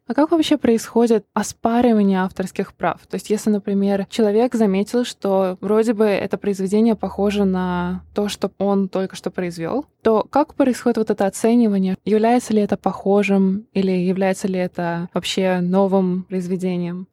А 0.07 0.13
как 0.13 0.31
вообще 0.31 0.57
происходит 0.57 1.25
оспаривание 1.33 2.21
авторских 2.21 2.73
прав? 2.73 2.99
То 3.07 3.15
есть, 3.15 3.29
если, 3.29 3.49
например, 3.49 4.07
человек 4.09 4.55
заметил, 4.55 5.05
что 5.05 5.57
вроде 5.61 5.93
бы 5.93 6.05
это 6.05 6.37
произведение 6.37 6.95
похоже 6.95 7.45
на 7.45 8.03
то, 8.13 8.27
что 8.27 8.51
он 8.57 8.89
только 8.89 9.15
что 9.15 9.31
произвел, 9.31 9.85
то 10.01 10.23
как 10.29 10.55
происходит 10.55 10.97
вот 10.97 11.11
это 11.11 11.25
оценивание? 11.25 11.97
Является 12.03 12.53
ли 12.53 12.61
это 12.61 12.77
похожим 12.77 13.67
или 13.73 13.91
является 13.91 14.47
ли 14.47 14.59
это 14.59 15.07
вообще 15.13 15.59
новым 15.61 16.23
произведением? 16.23 17.07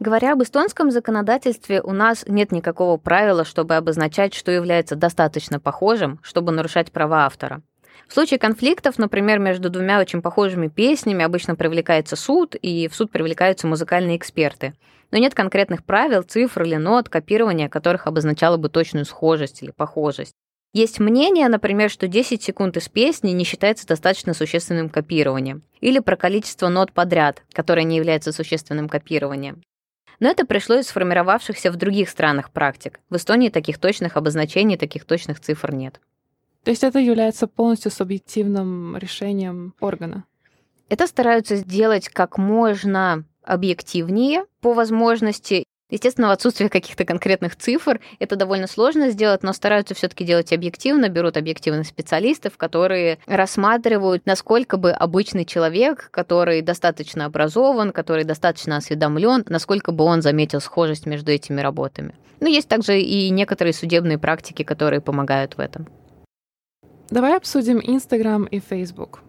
Говоря 0.00 0.32
об 0.32 0.42
эстонском 0.42 0.90
законодательстве, 0.90 1.82
у 1.82 1.92
нас 1.92 2.24
нет 2.26 2.52
никакого 2.52 2.96
правила, 2.96 3.44
чтобы 3.44 3.76
обозначать, 3.76 4.32
что 4.32 4.50
является 4.50 4.96
достаточно 4.96 5.60
похожим, 5.60 6.20
чтобы 6.22 6.52
нарушать 6.52 6.90
права 6.90 7.26
автора. 7.26 7.60
В 8.08 8.14
случае 8.14 8.38
конфликтов, 8.38 8.98
например, 8.98 9.38
между 9.38 9.70
двумя 9.70 10.00
очень 10.00 10.22
похожими 10.22 10.68
песнями, 10.68 11.24
обычно 11.24 11.54
привлекается 11.54 12.16
суд, 12.16 12.54
и 12.54 12.88
в 12.88 12.94
суд 12.94 13.10
привлекаются 13.10 13.66
музыкальные 13.66 14.16
эксперты. 14.16 14.74
Но 15.10 15.18
нет 15.18 15.34
конкретных 15.34 15.84
правил, 15.84 16.22
цифр 16.22 16.62
или 16.62 16.76
нот, 16.76 17.08
копирования 17.08 17.68
которых 17.68 18.06
обозначало 18.06 18.56
бы 18.56 18.68
точную 18.68 19.04
схожесть 19.04 19.62
или 19.62 19.70
похожесть. 19.70 20.34
Есть 20.72 21.00
мнение, 21.00 21.48
например, 21.48 21.90
что 21.90 22.06
10 22.06 22.42
секунд 22.42 22.76
из 22.76 22.88
песни 22.88 23.30
не 23.30 23.44
считается 23.44 23.88
достаточно 23.88 24.34
существенным 24.34 24.88
копированием. 24.88 25.62
Или 25.80 25.98
про 25.98 26.16
количество 26.16 26.68
нот 26.68 26.92
подряд, 26.92 27.42
которое 27.52 27.82
не 27.82 27.96
является 27.96 28.30
существенным 28.30 28.88
копированием. 28.88 29.62
Но 30.20 30.28
это 30.28 30.46
пришло 30.46 30.76
из 30.76 30.86
сформировавшихся 30.86 31.72
в 31.72 31.76
других 31.76 32.08
странах 32.08 32.52
практик. 32.52 33.00
В 33.08 33.16
Эстонии 33.16 33.48
таких 33.48 33.78
точных 33.78 34.16
обозначений, 34.16 34.76
таких 34.76 35.06
точных 35.06 35.40
цифр 35.40 35.74
нет. 35.74 36.00
То 36.64 36.70
есть 36.70 36.84
это 36.84 36.98
является 36.98 37.46
полностью 37.46 37.90
субъективным 37.90 38.96
решением 38.96 39.74
органа? 39.80 40.24
Это 40.88 41.06
стараются 41.06 41.56
сделать 41.56 42.08
как 42.08 42.36
можно 42.36 43.24
объективнее 43.42 44.44
по 44.60 44.72
возможности 44.72 45.64
Естественно, 45.90 46.28
в 46.28 46.30
отсутствии 46.30 46.68
каких-то 46.68 47.04
конкретных 47.04 47.56
цифр 47.56 48.00
это 48.20 48.36
довольно 48.36 48.68
сложно 48.68 49.10
сделать, 49.10 49.42
но 49.42 49.52
стараются 49.52 49.94
все-таки 49.94 50.24
делать 50.24 50.52
объективно, 50.52 51.08
берут 51.08 51.36
объективных 51.36 51.86
специалистов, 51.86 52.56
которые 52.56 53.18
рассматривают, 53.26 54.24
насколько 54.24 54.76
бы 54.76 54.92
обычный 54.92 55.44
человек, 55.44 56.08
который 56.12 56.62
достаточно 56.62 57.24
образован, 57.24 57.90
который 57.90 58.24
достаточно 58.24 58.76
осведомлен, 58.76 59.44
насколько 59.48 59.90
бы 59.90 60.04
он 60.04 60.22
заметил 60.22 60.60
схожесть 60.60 61.06
между 61.06 61.32
этими 61.32 61.60
работами. 61.60 62.14
Но 62.38 62.48
есть 62.48 62.68
также 62.68 63.00
и 63.00 63.28
некоторые 63.30 63.74
судебные 63.74 64.18
практики, 64.18 64.62
которые 64.62 65.00
помогают 65.00 65.56
в 65.56 65.60
этом. 65.60 65.88
Давай 67.10 67.36
обсудим 67.36 67.80
Инстаграм 67.82 68.44
и 68.44 68.60
Фейсбук. 68.60 69.20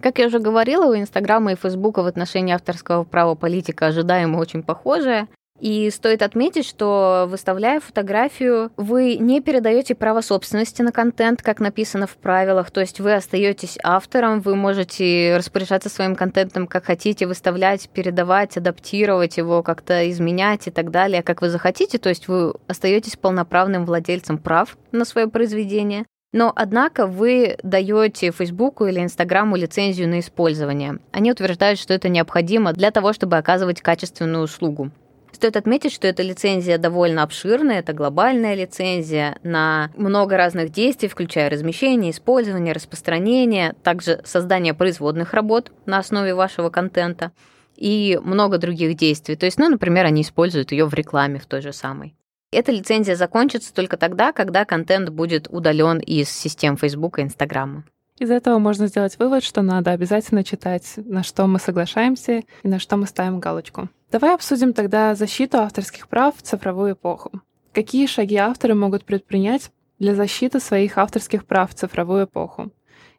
Как 0.00 0.20
я 0.20 0.26
уже 0.26 0.38
говорила, 0.38 0.86
у 0.86 0.94
Инстаграма 0.94 1.52
и 1.52 1.56
Фейсбука 1.56 2.04
в 2.04 2.06
отношении 2.06 2.54
авторского 2.54 3.02
права 3.02 3.34
политика 3.34 3.86
ожидаемо 3.86 4.38
очень 4.38 4.62
похожая. 4.62 5.26
И 5.58 5.90
стоит 5.90 6.22
отметить, 6.22 6.66
что 6.66 7.26
выставляя 7.28 7.80
фотографию, 7.80 8.70
вы 8.76 9.16
не 9.16 9.40
передаете 9.40 9.96
право 9.96 10.20
собственности 10.20 10.82
на 10.82 10.92
контент, 10.92 11.42
как 11.42 11.58
написано 11.58 12.06
в 12.06 12.16
правилах, 12.16 12.70
то 12.70 12.80
есть 12.80 13.00
вы 13.00 13.14
остаетесь 13.14 13.78
автором, 13.82 14.40
вы 14.40 14.56
можете 14.56 15.36
распоряжаться 15.36 15.88
своим 15.88 16.16
контентом 16.16 16.66
как 16.66 16.84
хотите, 16.84 17.26
выставлять, 17.26 17.88
передавать, 17.88 18.56
адаптировать 18.56 19.36
его, 19.36 19.62
как-то 19.62 20.10
изменять 20.10 20.66
и 20.66 20.70
так 20.70 20.90
далее, 20.90 21.22
как 21.22 21.40
вы 21.40 21.48
захотите, 21.50 21.98
то 21.98 22.08
есть 22.08 22.28
вы 22.28 22.54
остаетесь 22.66 23.16
полноправным 23.16 23.84
владельцем 23.84 24.38
прав 24.38 24.76
на 24.92 25.04
свое 25.04 25.28
произведение. 25.28 26.04
Но, 26.34 26.52
однако, 26.56 27.06
вы 27.06 27.56
даете 27.62 28.32
Фейсбуку 28.32 28.86
или 28.86 28.98
Инстаграму 28.98 29.54
лицензию 29.54 30.08
на 30.08 30.18
использование. 30.18 30.98
Они 31.12 31.30
утверждают, 31.30 31.78
что 31.78 31.94
это 31.94 32.08
необходимо 32.08 32.72
для 32.72 32.90
того, 32.90 33.12
чтобы 33.12 33.36
оказывать 33.36 33.80
качественную 33.80 34.42
услугу. 34.42 34.90
Стоит 35.30 35.56
отметить, 35.56 35.92
что 35.92 36.08
эта 36.08 36.24
лицензия 36.24 36.76
довольно 36.76 37.22
обширная, 37.22 37.78
это 37.78 37.92
глобальная 37.92 38.56
лицензия 38.56 39.38
на 39.44 39.92
много 39.96 40.36
разных 40.36 40.70
действий, 40.70 41.08
включая 41.08 41.48
размещение, 41.50 42.10
использование, 42.10 42.72
распространение, 42.72 43.76
также 43.84 44.20
создание 44.24 44.74
производных 44.74 45.34
работ 45.34 45.70
на 45.86 45.98
основе 45.98 46.34
вашего 46.34 46.68
контента 46.68 47.30
и 47.76 48.18
много 48.24 48.58
других 48.58 48.96
действий. 48.96 49.36
То 49.36 49.46
есть, 49.46 49.60
ну, 49.60 49.68
например, 49.68 50.04
они 50.04 50.22
используют 50.22 50.72
ее 50.72 50.86
в 50.86 50.94
рекламе 50.94 51.38
в 51.38 51.46
той 51.46 51.60
же 51.60 51.72
самой. 51.72 52.16
Эта 52.54 52.70
лицензия 52.70 53.16
закончится 53.16 53.74
только 53.74 53.96
тогда, 53.96 54.32
когда 54.32 54.64
контент 54.64 55.08
будет 55.10 55.48
удален 55.50 55.98
из 55.98 56.30
систем 56.30 56.76
Facebook 56.76 57.18
и 57.18 57.22
Instagram. 57.22 57.84
Из 58.20 58.30
этого 58.30 58.60
можно 58.60 58.86
сделать 58.86 59.18
вывод, 59.18 59.42
что 59.42 59.62
надо 59.62 59.90
обязательно 59.90 60.44
читать, 60.44 60.84
на 60.96 61.24
что 61.24 61.48
мы 61.48 61.58
соглашаемся 61.58 62.44
и 62.62 62.68
на 62.68 62.78
что 62.78 62.96
мы 62.96 63.08
ставим 63.08 63.40
галочку. 63.40 63.88
Давай 64.12 64.34
обсудим 64.34 64.72
тогда 64.72 65.16
защиту 65.16 65.58
авторских 65.58 66.06
прав 66.06 66.36
в 66.36 66.42
цифровую 66.42 66.92
эпоху. 66.92 67.32
Какие 67.72 68.06
шаги 68.06 68.36
авторы 68.36 68.74
могут 68.74 69.04
предпринять 69.04 69.72
для 69.98 70.14
защиты 70.14 70.60
своих 70.60 70.96
авторских 70.96 71.46
прав 71.46 71.72
в 71.72 71.74
цифровую 71.74 72.26
эпоху? 72.26 72.70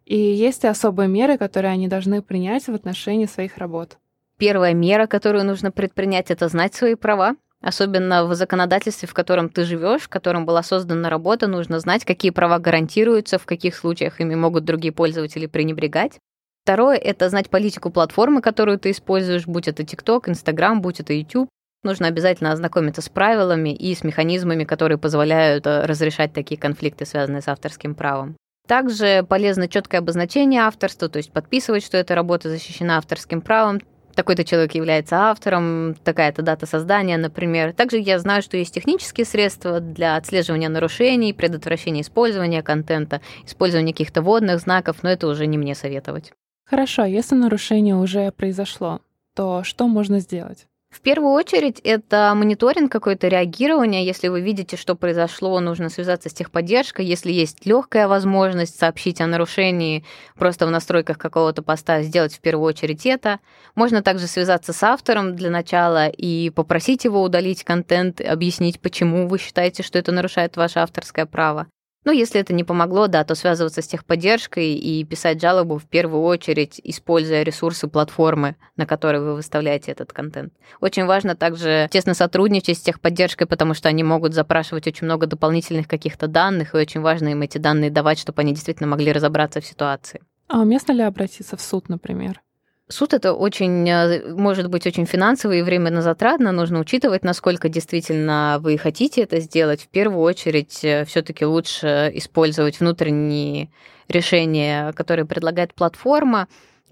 И 0.05 0.17
есть 0.17 0.63
ли 0.63 0.69
особые 0.69 1.09
меры, 1.09 1.37
которые 1.37 1.73
они 1.73 1.89
должны 1.89 2.21
принять 2.21 2.67
в 2.67 2.73
отношении 2.73 3.25
своих 3.25 3.57
работ? 3.57 3.97
Первая 4.37 4.73
мера, 4.73 5.07
которую 5.07 5.43
нужно 5.43 5.71
предпринять, 5.71 6.31
это 6.31 6.47
знать 6.47 6.73
свои 6.73 6.95
права 6.95 7.35
Особенно 7.65 8.25
в 8.25 8.35
законодательстве, 8.35 9.07
в 9.07 9.15
котором 9.15 9.49
ты 9.49 9.63
живешь, 9.63 10.03
в 10.03 10.07
котором 10.07 10.45
была 10.45 10.61
создана 10.61 11.09
работа, 11.09 11.47
нужно 11.47 11.79
знать, 11.79 12.05
какие 12.05 12.29
права 12.29 12.59
гарантируются, 12.59 13.39
в 13.39 13.47
каких 13.47 13.75
случаях 13.75 14.21
ими 14.21 14.35
могут 14.35 14.65
другие 14.65 14.93
пользователи 14.93 15.47
пренебрегать. 15.47 16.19
Второе— 16.63 16.95
это 17.03 17.27
знать 17.27 17.49
политику 17.49 17.89
платформы, 17.89 18.43
которую 18.43 18.77
ты 18.77 18.91
используешь, 18.91 19.47
будь 19.47 19.67
это 19.67 19.81
TikTok, 19.81 20.29
Instagram, 20.29 20.81
будь 20.81 20.99
это 20.99 21.13
YouTube. 21.13 21.49
Нужно 21.81 22.05
обязательно 22.05 22.51
ознакомиться 22.51 23.01
с 23.01 23.09
правилами 23.09 23.73
и 23.73 23.95
с 23.95 24.03
механизмами, 24.03 24.63
которые 24.63 24.99
позволяют 24.99 25.65
э, 25.65 25.87
разрешать 25.87 26.33
такие 26.33 26.59
конфликты, 26.59 27.07
связанные 27.07 27.41
с 27.41 27.47
авторским 27.47 27.95
правом. 27.95 28.35
Также 28.67 29.25
полезно 29.27 29.67
четкое 29.67 30.01
обозначение 30.01 30.61
авторства, 30.61 31.09
то 31.09 31.17
есть 31.17 31.31
подписывать, 31.31 31.83
что 31.83 31.97
эта 31.97 32.13
работа 32.13 32.47
защищена 32.47 32.99
авторским 32.99 33.41
правом, 33.41 33.81
такой-то 34.15 34.43
человек 34.43 34.73
является 34.73 35.17
автором, 35.17 35.95
такая-то 36.03 36.41
дата 36.41 36.65
создания, 36.65 37.17
например. 37.17 37.73
Также 37.73 37.97
я 37.97 38.17
знаю, 38.19 38.41
что 38.41 38.57
есть 38.57 38.73
технические 38.73 39.25
средства 39.25 39.79
для 39.79 40.15
отслеживания 40.15 40.69
нарушений, 40.69 41.33
предотвращения 41.33 42.01
использования 42.01 42.63
контента, 42.63 43.21
использования 43.45 43.91
каких-то 43.91 44.21
водных 44.21 44.59
знаков, 44.59 45.03
но 45.03 45.09
это 45.09 45.27
уже 45.27 45.45
не 45.45 45.57
мне 45.57 45.75
советовать. 45.75 46.33
Хорошо, 46.65 47.05
если 47.05 47.35
нарушение 47.35 47.95
уже 47.95 48.31
произошло, 48.31 49.01
то 49.35 49.63
что 49.63 49.87
можно 49.87 50.19
сделать? 50.19 50.67
В 50.95 51.01
первую 51.01 51.33
очередь 51.33 51.81
это 51.83 52.31
мониторинг 52.37 52.89
какое-то 52.89 53.27
реагирование. 53.27 54.05
Если 54.05 54.29
вы 54.29 54.39
видите, 54.39 54.77
что 54.77 54.95
произошло, 54.95 55.59
нужно 55.59 55.89
связаться 55.89 56.29
с 56.29 56.33
техподдержкой. 56.33 57.05
Если 57.05 57.33
есть 57.33 57.65
легкая 57.65 58.07
возможность 58.07 58.79
сообщить 58.79 59.19
о 59.19 59.27
нарушении 59.27 60.05
просто 60.35 60.65
в 60.65 60.71
настройках 60.71 61.17
какого-то 61.17 61.63
поста, 61.63 62.01
сделать 62.01 62.33
в 62.33 62.39
первую 62.39 62.65
очередь 62.65 63.05
это. 63.05 63.41
Можно 63.75 64.03
также 64.03 64.25
связаться 64.27 64.71
с 64.71 64.81
автором 64.83 65.35
для 65.35 65.49
начала 65.49 66.07
и 66.07 66.49
попросить 66.49 67.03
его 67.03 67.21
удалить 67.23 67.65
контент, 67.65 68.21
объяснить, 68.21 68.79
почему 68.79 69.27
вы 69.27 69.37
считаете, 69.37 69.83
что 69.83 69.99
это 69.99 70.13
нарушает 70.13 70.55
ваше 70.55 70.79
авторское 70.79 71.25
право. 71.25 71.67
Ну, 72.05 72.11
если 72.11 72.39
это 72.39 72.53
не 72.53 72.63
помогло, 72.63 73.07
да, 73.07 73.23
то 73.23 73.33
связываться 73.33 73.81
с 73.81 73.87
техподдержкой 73.87 74.73
и 74.73 75.03
писать 75.03 75.41
жалобу 75.41 75.79
в 75.79 75.85
первую 75.85 76.21
очередь, 76.21 76.79
используя 76.83 77.41
ресурсы 77.41 77.87
платформы, 77.87 78.57
на 78.77 78.85
которой 78.85 79.19
вы 79.21 79.33
выставляете 79.33 79.91
этот 79.91 80.13
контент. 80.13 80.53
Очень 80.79 81.05
важно 81.05 81.35
также 81.35 81.89
тесно 81.91 82.13
сотрудничать 82.13 82.77
с 82.77 82.81
техподдержкой, 82.81 83.47
потому 83.47 83.73
что 83.73 83.89
они 83.89 84.03
могут 84.03 84.35
запрашивать 84.35 84.85
очень 84.85 85.05
много 85.05 85.25
дополнительных 85.25 85.87
каких-то 85.87 86.27
данных, 86.27 86.75
и 86.75 86.77
очень 86.77 87.01
важно 87.01 87.29
им 87.29 87.41
эти 87.41 87.57
данные 87.57 87.89
давать, 87.89 88.19
чтобы 88.19 88.41
они 88.43 88.53
действительно 88.53 88.87
могли 88.87 89.11
разобраться 89.11 89.59
в 89.59 89.65
ситуации. 89.65 90.21
А 90.47 90.61
уместно 90.61 90.91
ли 90.91 91.01
обратиться 91.01 91.57
в 91.57 91.61
суд, 91.61 91.89
например? 91.89 92.39
Суд 92.87 93.15
это 93.15 93.33
очень, 93.33 93.89
э, 93.89 94.31
может 94.35 94.69
быть 94.69 94.85
очень 94.85 95.07
финансово 95.07 95.53
и 95.53 95.63
временно 95.63 96.03
затратно. 96.03 96.51
Нужно 96.51 96.79
учитывать, 96.79 97.23
насколько 97.23 97.67
действительно 97.67 98.57
вы 98.61 98.77
хотите 98.77 99.21
это 99.23 99.39
сделать. 99.39 99.81
В 99.81 99.87
первую 99.87 100.21
очередь, 100.21 100.83
э, 100.83 101.03
все-таки 101.05 101.45
лучше 101.45 102.11
использовать 102.13 102.79
внутренние 102.79 103.69
решения, 104.07 104.93
которые 104.93 105.25
предлагает 105.25 105.73
платформа. 105.73 106.47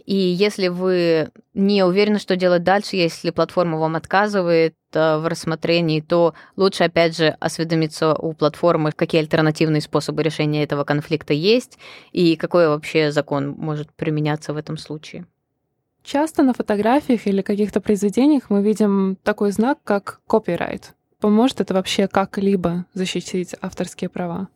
И 0.06 0.16
если 0.16 0.68
вы 0.68 1.30
не 1.54 1.84
уверены, 1.84 2.18
что 2.18 2.36
делать 2.36 2.64
дальше, 2.64 2.96
если 2.96 3.30
платформа 3.30 3.78
вам 3.78 3.96
отказывает 3.96 4.74
э, 4.94 5.18
в 5.18 5.28
рассмотрении, 5.28 6.02
то 6.02 6.34
лучше, 6.56 6.86
опять 6.86 7.16
же, 7.16 7.38
осведомиться 7.40 8.16
у 8.16 8.34
платформы, 8.34 8.94
какие 8.94 9.22
альтернативные 9.22 9.82
способы 9.82 10.24
решения 10.24 10.64
этого 10.64 10.86
конфликта 10.86 11.34
есть 11.34 11.78
и 12.12 12.36
какой 12.36 12.68
вообще 12.68 13.12
закон 13.12 13.50
может 13.50 13.94
применяться 13.94 14.54
в 14.54 14.58
этом 14.58 14.78
случае. 14.78 15.28
Часто 16.04 16.44
на 16.44 16.54
фотографиях 16.54 17.26
или 17.28 17.42
каких-то 17.42 17.80
произведениях 17.80 18.50
мы 18.50 18.62
видим 18.62 19.18
такой 19.24 19.52
знак, 19.52 19.80
как 19.84 20.20
копирайт. 20.28 20.94
Поможет 21.20 21.62
это 21.62 21.74
вообще 21.74 22.10
как-либо 22.10 22.86
защитить 22.94 23.56
авторские 23.62 24.10
права? 24.10 24.50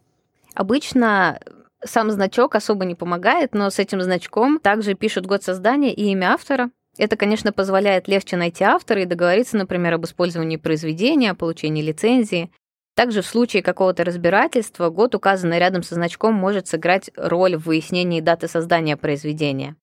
Обычно 0.53 1.39
сам 1.83 2.11
значок 2.11 2.55
особо 2.55 2.83
не 2.83 2.95
помогает, 2.95 3.53
но 3.53 3.69
с 3.69 3.79
этим 3.79 4.01
значком 4.01 4.59
также 4.59 4.93
пишут 4.93 5.25
год 5.25 5.43
создания 5.43 5.93
и 5.93 6.11
имя 6.11 6.33
автора. 6.33 6.69
Это, 6.97 7.15
конечно, 7.15 7.53
позволяет 7.53 8.07
легче 8.09 8.35
найти 8.35 8.63
автора 8.63 9.03
и 9.03 9.05
договориться, 9.05 9.55
например, 9.55 9.93
об 9.93 10.05
использовании 10.05 10.57
произведения, 10.57 11.31
о 11.31 11.35
получении 11.35 11.81
лицензии. 11.81 12.51
Также 12.95 13.21
в 13.21 13.27
случае 13.27 13.61
какого-то 13.61 14.03
разбирательства 14.03 14.89
год, 14.89 15.15
указанный 15.15 15.59
рядом 15.59 15.83
со 15.83 15.95
значком, 15.95 16.33
может 16.33 16.67
сыграть 16.67 17.11
роль 17.15 17.55
в 17.55 17.67
выяснении 17.67 18.19
даты 18.19 18.47
создания 18.47 18.97
произведения. 18.97 19.75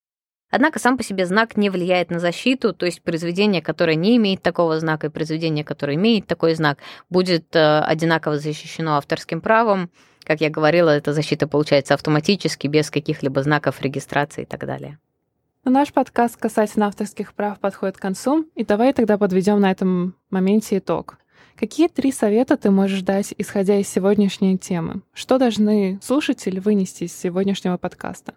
Однако 0.54 0.78
сам 0.78 0.96
по 0.96 1.02
себе 1.02 1.26
знак 1.26 1.56
не 1.56 1.68
влияет 1.68 2.12
на 2.12 2.20
защиту, 2.20 2.72
то 2.72 2.86
есть 2.86 3.02
произведение, 3.02 3.60
которое 3.60 3.96
не 3.96 4.16
имеет 4.18 4.40
такого 4.40 4.78
знака, 4.78 5.08
и 5.08 5.10
произведение, 5.10 5.64
которое 5.64 5.96
имеет 5.96 6.28
такой 6.28 6.54
знак, 6.54 6.78
будет 7.10 7.56
э, 7.56 7.80
одинаково 7.80 8.38
защищено 8.38 8.96
авторским 8.96 9.40
правом. 9.40 9.90
Как 10.22 10.40
я 10.40 10.50
говорила, 10.50 10.90
эта 10.90 11.12
защита 11.12 11.48
получается 11.48 11.94
автоматически, 11.94 12.68
без 12.68 12.88
каких-либо 12.88 13.42
знаков 13.42 13.82
регистрации 13.82 14.42
и 14.42 14.44
так 14.44 14.64
далее. 14.64 15.00
Но 15.64 15.72
наш 15.72 15.92
подкаст 15.92 16.36
касательно 16.36 16.86
авторских 16.86 17.34
прав 17.34 17.58
подходит 17.58 17.96
к 17.96 18.00
концу, 18.00 18.46
и 18.54 18.64
давай 18.64 18.92
тогда 18.92 19.18
подведем 19.18 19.58
на 19.58 19.72
этом 19.72 20.14
моменте 20.30 20.78
итог. 20.78 21.18
Какие 21.56 21.88
три 21.88 22.12
совета 22.12 22.56
ты 22.56 22.70
можешь 22.70 23.02
дать, 23.02 23.34
исходя 23.36 23.76
из 23.80 23.88
сегодняшней 23.88 24.56
темы? 24.56 25.02
Что 25.14 25.38
должны 25.38 25.98
слушатели 26.00 26.60
вынести 26.60 27.04
из 27.04 27.12
сегодняшнего 27.12 27.76
подкаста? 27.76 28.34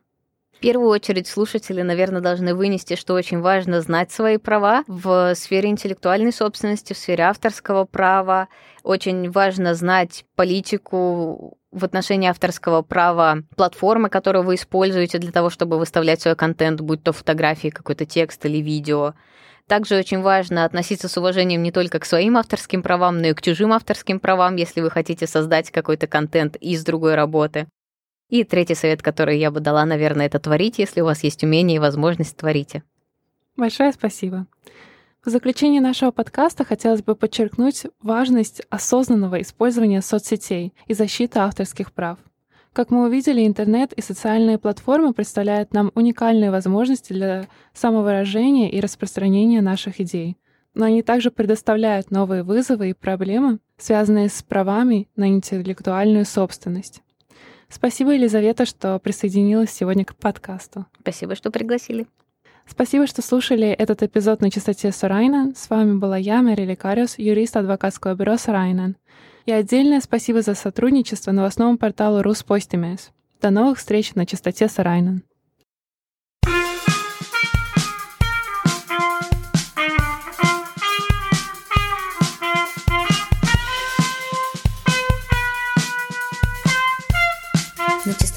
В 0.57 0.59
первую 0.59 0.89
очередь 0.89 1.27
слушатели, 1.27 1.83
наверное, 1.83 2.19
должны 2.19 2.55
вынести, 2.55 2.95
что 2.95 3.13
очень 3.13 3.41
важно 3.41 3.79
знать 3.81 4.11
свои 4.11 4.37
права 4.37 4.83
в 4.87 5.35
сфере 5.35 5.69
интеллектуальной 5.69 6.33
собственности, 6.33 6.93
в 6.93 6.97
сфере 6.97 7.25
авторского 7.25 7.85
права. 7.85 8.47
Очень 8.81 9.29
важно 9.29 9.75
знать 9.75 10.25
политику 10.35 11.59
в 11.71 11.85
отношении 11.85 12.27
авторского 12.27 12.81
права 12.81 13.43
платформы, 13.55 14.09
которую 14.09 14.45
вы 14.45 14.55
используете 14.55 15.19
для 15.19 15.31
того, 15.31 15.51
чтобы 15.51 15.77
выставлять 15.77 16.21
свой 16.21 16.35
контент, 16.35 16.81
будь 16.81 17.03
то 17.03 17.13
фотографии, 17.13 17.69
какой-то 17.69 18.07
текст 18.07 18.43
или 18.47 18.57
видео. 18.57 19.13
Также 19.67 19.95
очень 19.95 20.21
важно 20.21 20.65
относиться 20.65 21.07
с 21.07 21.15
уважением 21.17 21.61
не 21.61 21.71
только 21.71 21.99
к 21.99 22.05
своим 22.05 22.35
авторским 22.35 22.81
правам, 22.81 23.19
но 23.19 23.27
и 23.27 23.33
к 23.33 23.43
чужим 23.43 23.73
авторским 23.73 24.19
правам, 24.19 24.55
если 24.55 24.81
вы 24.81 24.89
хотите 24.89 25.27
создать 25.27 25.69
какой-то 25.69 26.07
контент 26.07 26.55
из 26.55 26.83
другой 26.83 27.13
работы. 27.13 27.67
И 28.29 28.43
третий 28.43 28.75
совет, 28.75 29.01
который 29.01 29.39
я 29.39 29.51
бы 29.51 29.59
дала, 29.59 29.85
наверное, 29.85 30.25
это 30.25 30.39
творить. 30.39 30.79
Если 30.79 31.01
у 31.01 31.05
вас 31.05 31.23
есть 31.23 31.43
умение 31.43 31.77
и 31.77 31.79
возможность, 31.79 32.35
творите. 32.35 32.83
Большое 33.55 33.91
спасибо. 33.93 34.47
В 35.23 35.29
заключение 35.29 35.81
нашего 35.81 36.11
подкаста 36.11 36.63
хотелось 36.63 37.01
бы 37.01 37.15
подчеркнуть 37.15 37.85
важность 38.01 38.61
осознанного 38.69 39.41
использования 39.41 40.01
соцсетей 40.01 40.73
и 40.87 40.93
защиты 40.93 41.39
авторских 41.39 41.91
прав. 41.91 42.19
Как 42.73 42.91
мы 42.91 43.07
увидели, 43.07 43.45
интернет 43.45 43.91
и 43.93 44.01
социальные 44.01 44.59
платформы 44.59 45.13
представляют 45.13 45.73
нам 45.73 45.91
уникальные 45.95 46.51
возможности 46.51 47.11
для 47.11 47.47
самовыражения 47.73 48.69
и 48.69 48.79
распространения 48.79 49.61
наших 49.61 49.99
идей. 49.99 50.37
Но 50.75 50.85
они 50.85 51.01
также 51.01 51.31
предоставляют 51.31 52.11
новые 52.11 52.43
вызовы 52.43 52.91
и 52.91 52.93
проблемы, 52.93 53.59
связанные 53.77 54.29
с 54.29 54.43
правами 54.43 55.07
на 55.15 55.27
интеллектуальную 55.27 56.25
собственность. 56.25 57.01
Спасибо, 57.69 58.13
Елизавета, 58.13 58.65
что 58.65 58.97
присоединилась 58.99 59.71
сегодня 59.71 60.05
к 60.05 60.15
подкасту. 60.15 60.85
Спасибо, 61.01 61.35
что 61.35 61.51
пригласили. 61.51 62.07
Спасибо, 62.65 63.07
что 63.07 63.21
слушали 63.21 63.67
этот 63.67 64.03
эпизод 64.03 64.41
на 64.41 64.51
частоте 64.51 64.91
Сорайнен. 64.91 65.55
С 65.55 65.69
вами 65.69 65.97
была 65.97 66.17
я, 66.17 66.41
Мэри 66.41 66.63
Лекариус, 66.63 67.17
юрист 67.17 67.55
адвокатского 67.57 68.15
бюро 68.15 68.37
Сорайнен. 68.37 68.97
И 69.45 69.51
отдельное 69.51 70.01
спасибо 70.01 70.41
за 70.41 70.55
сотрудничество 70.55 71.31
новостному 71.31 71.77
порталу 71.77 72.21
Руспостимес. 72.21 73.11
До 73.41 73.49
новых 73.49 73.77
встреч 73.77 74.15
на 74.15 74.25
частоте 74.25 74.67
Сорайнен. 74.67 75.23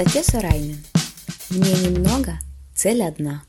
Частоте 0.01 0.23
Сарайна. 0.23 0.77
Мне 1.51 1.75
немного, 1.75 2.39
цель 2.75 3.03
одна. 3.03 3.43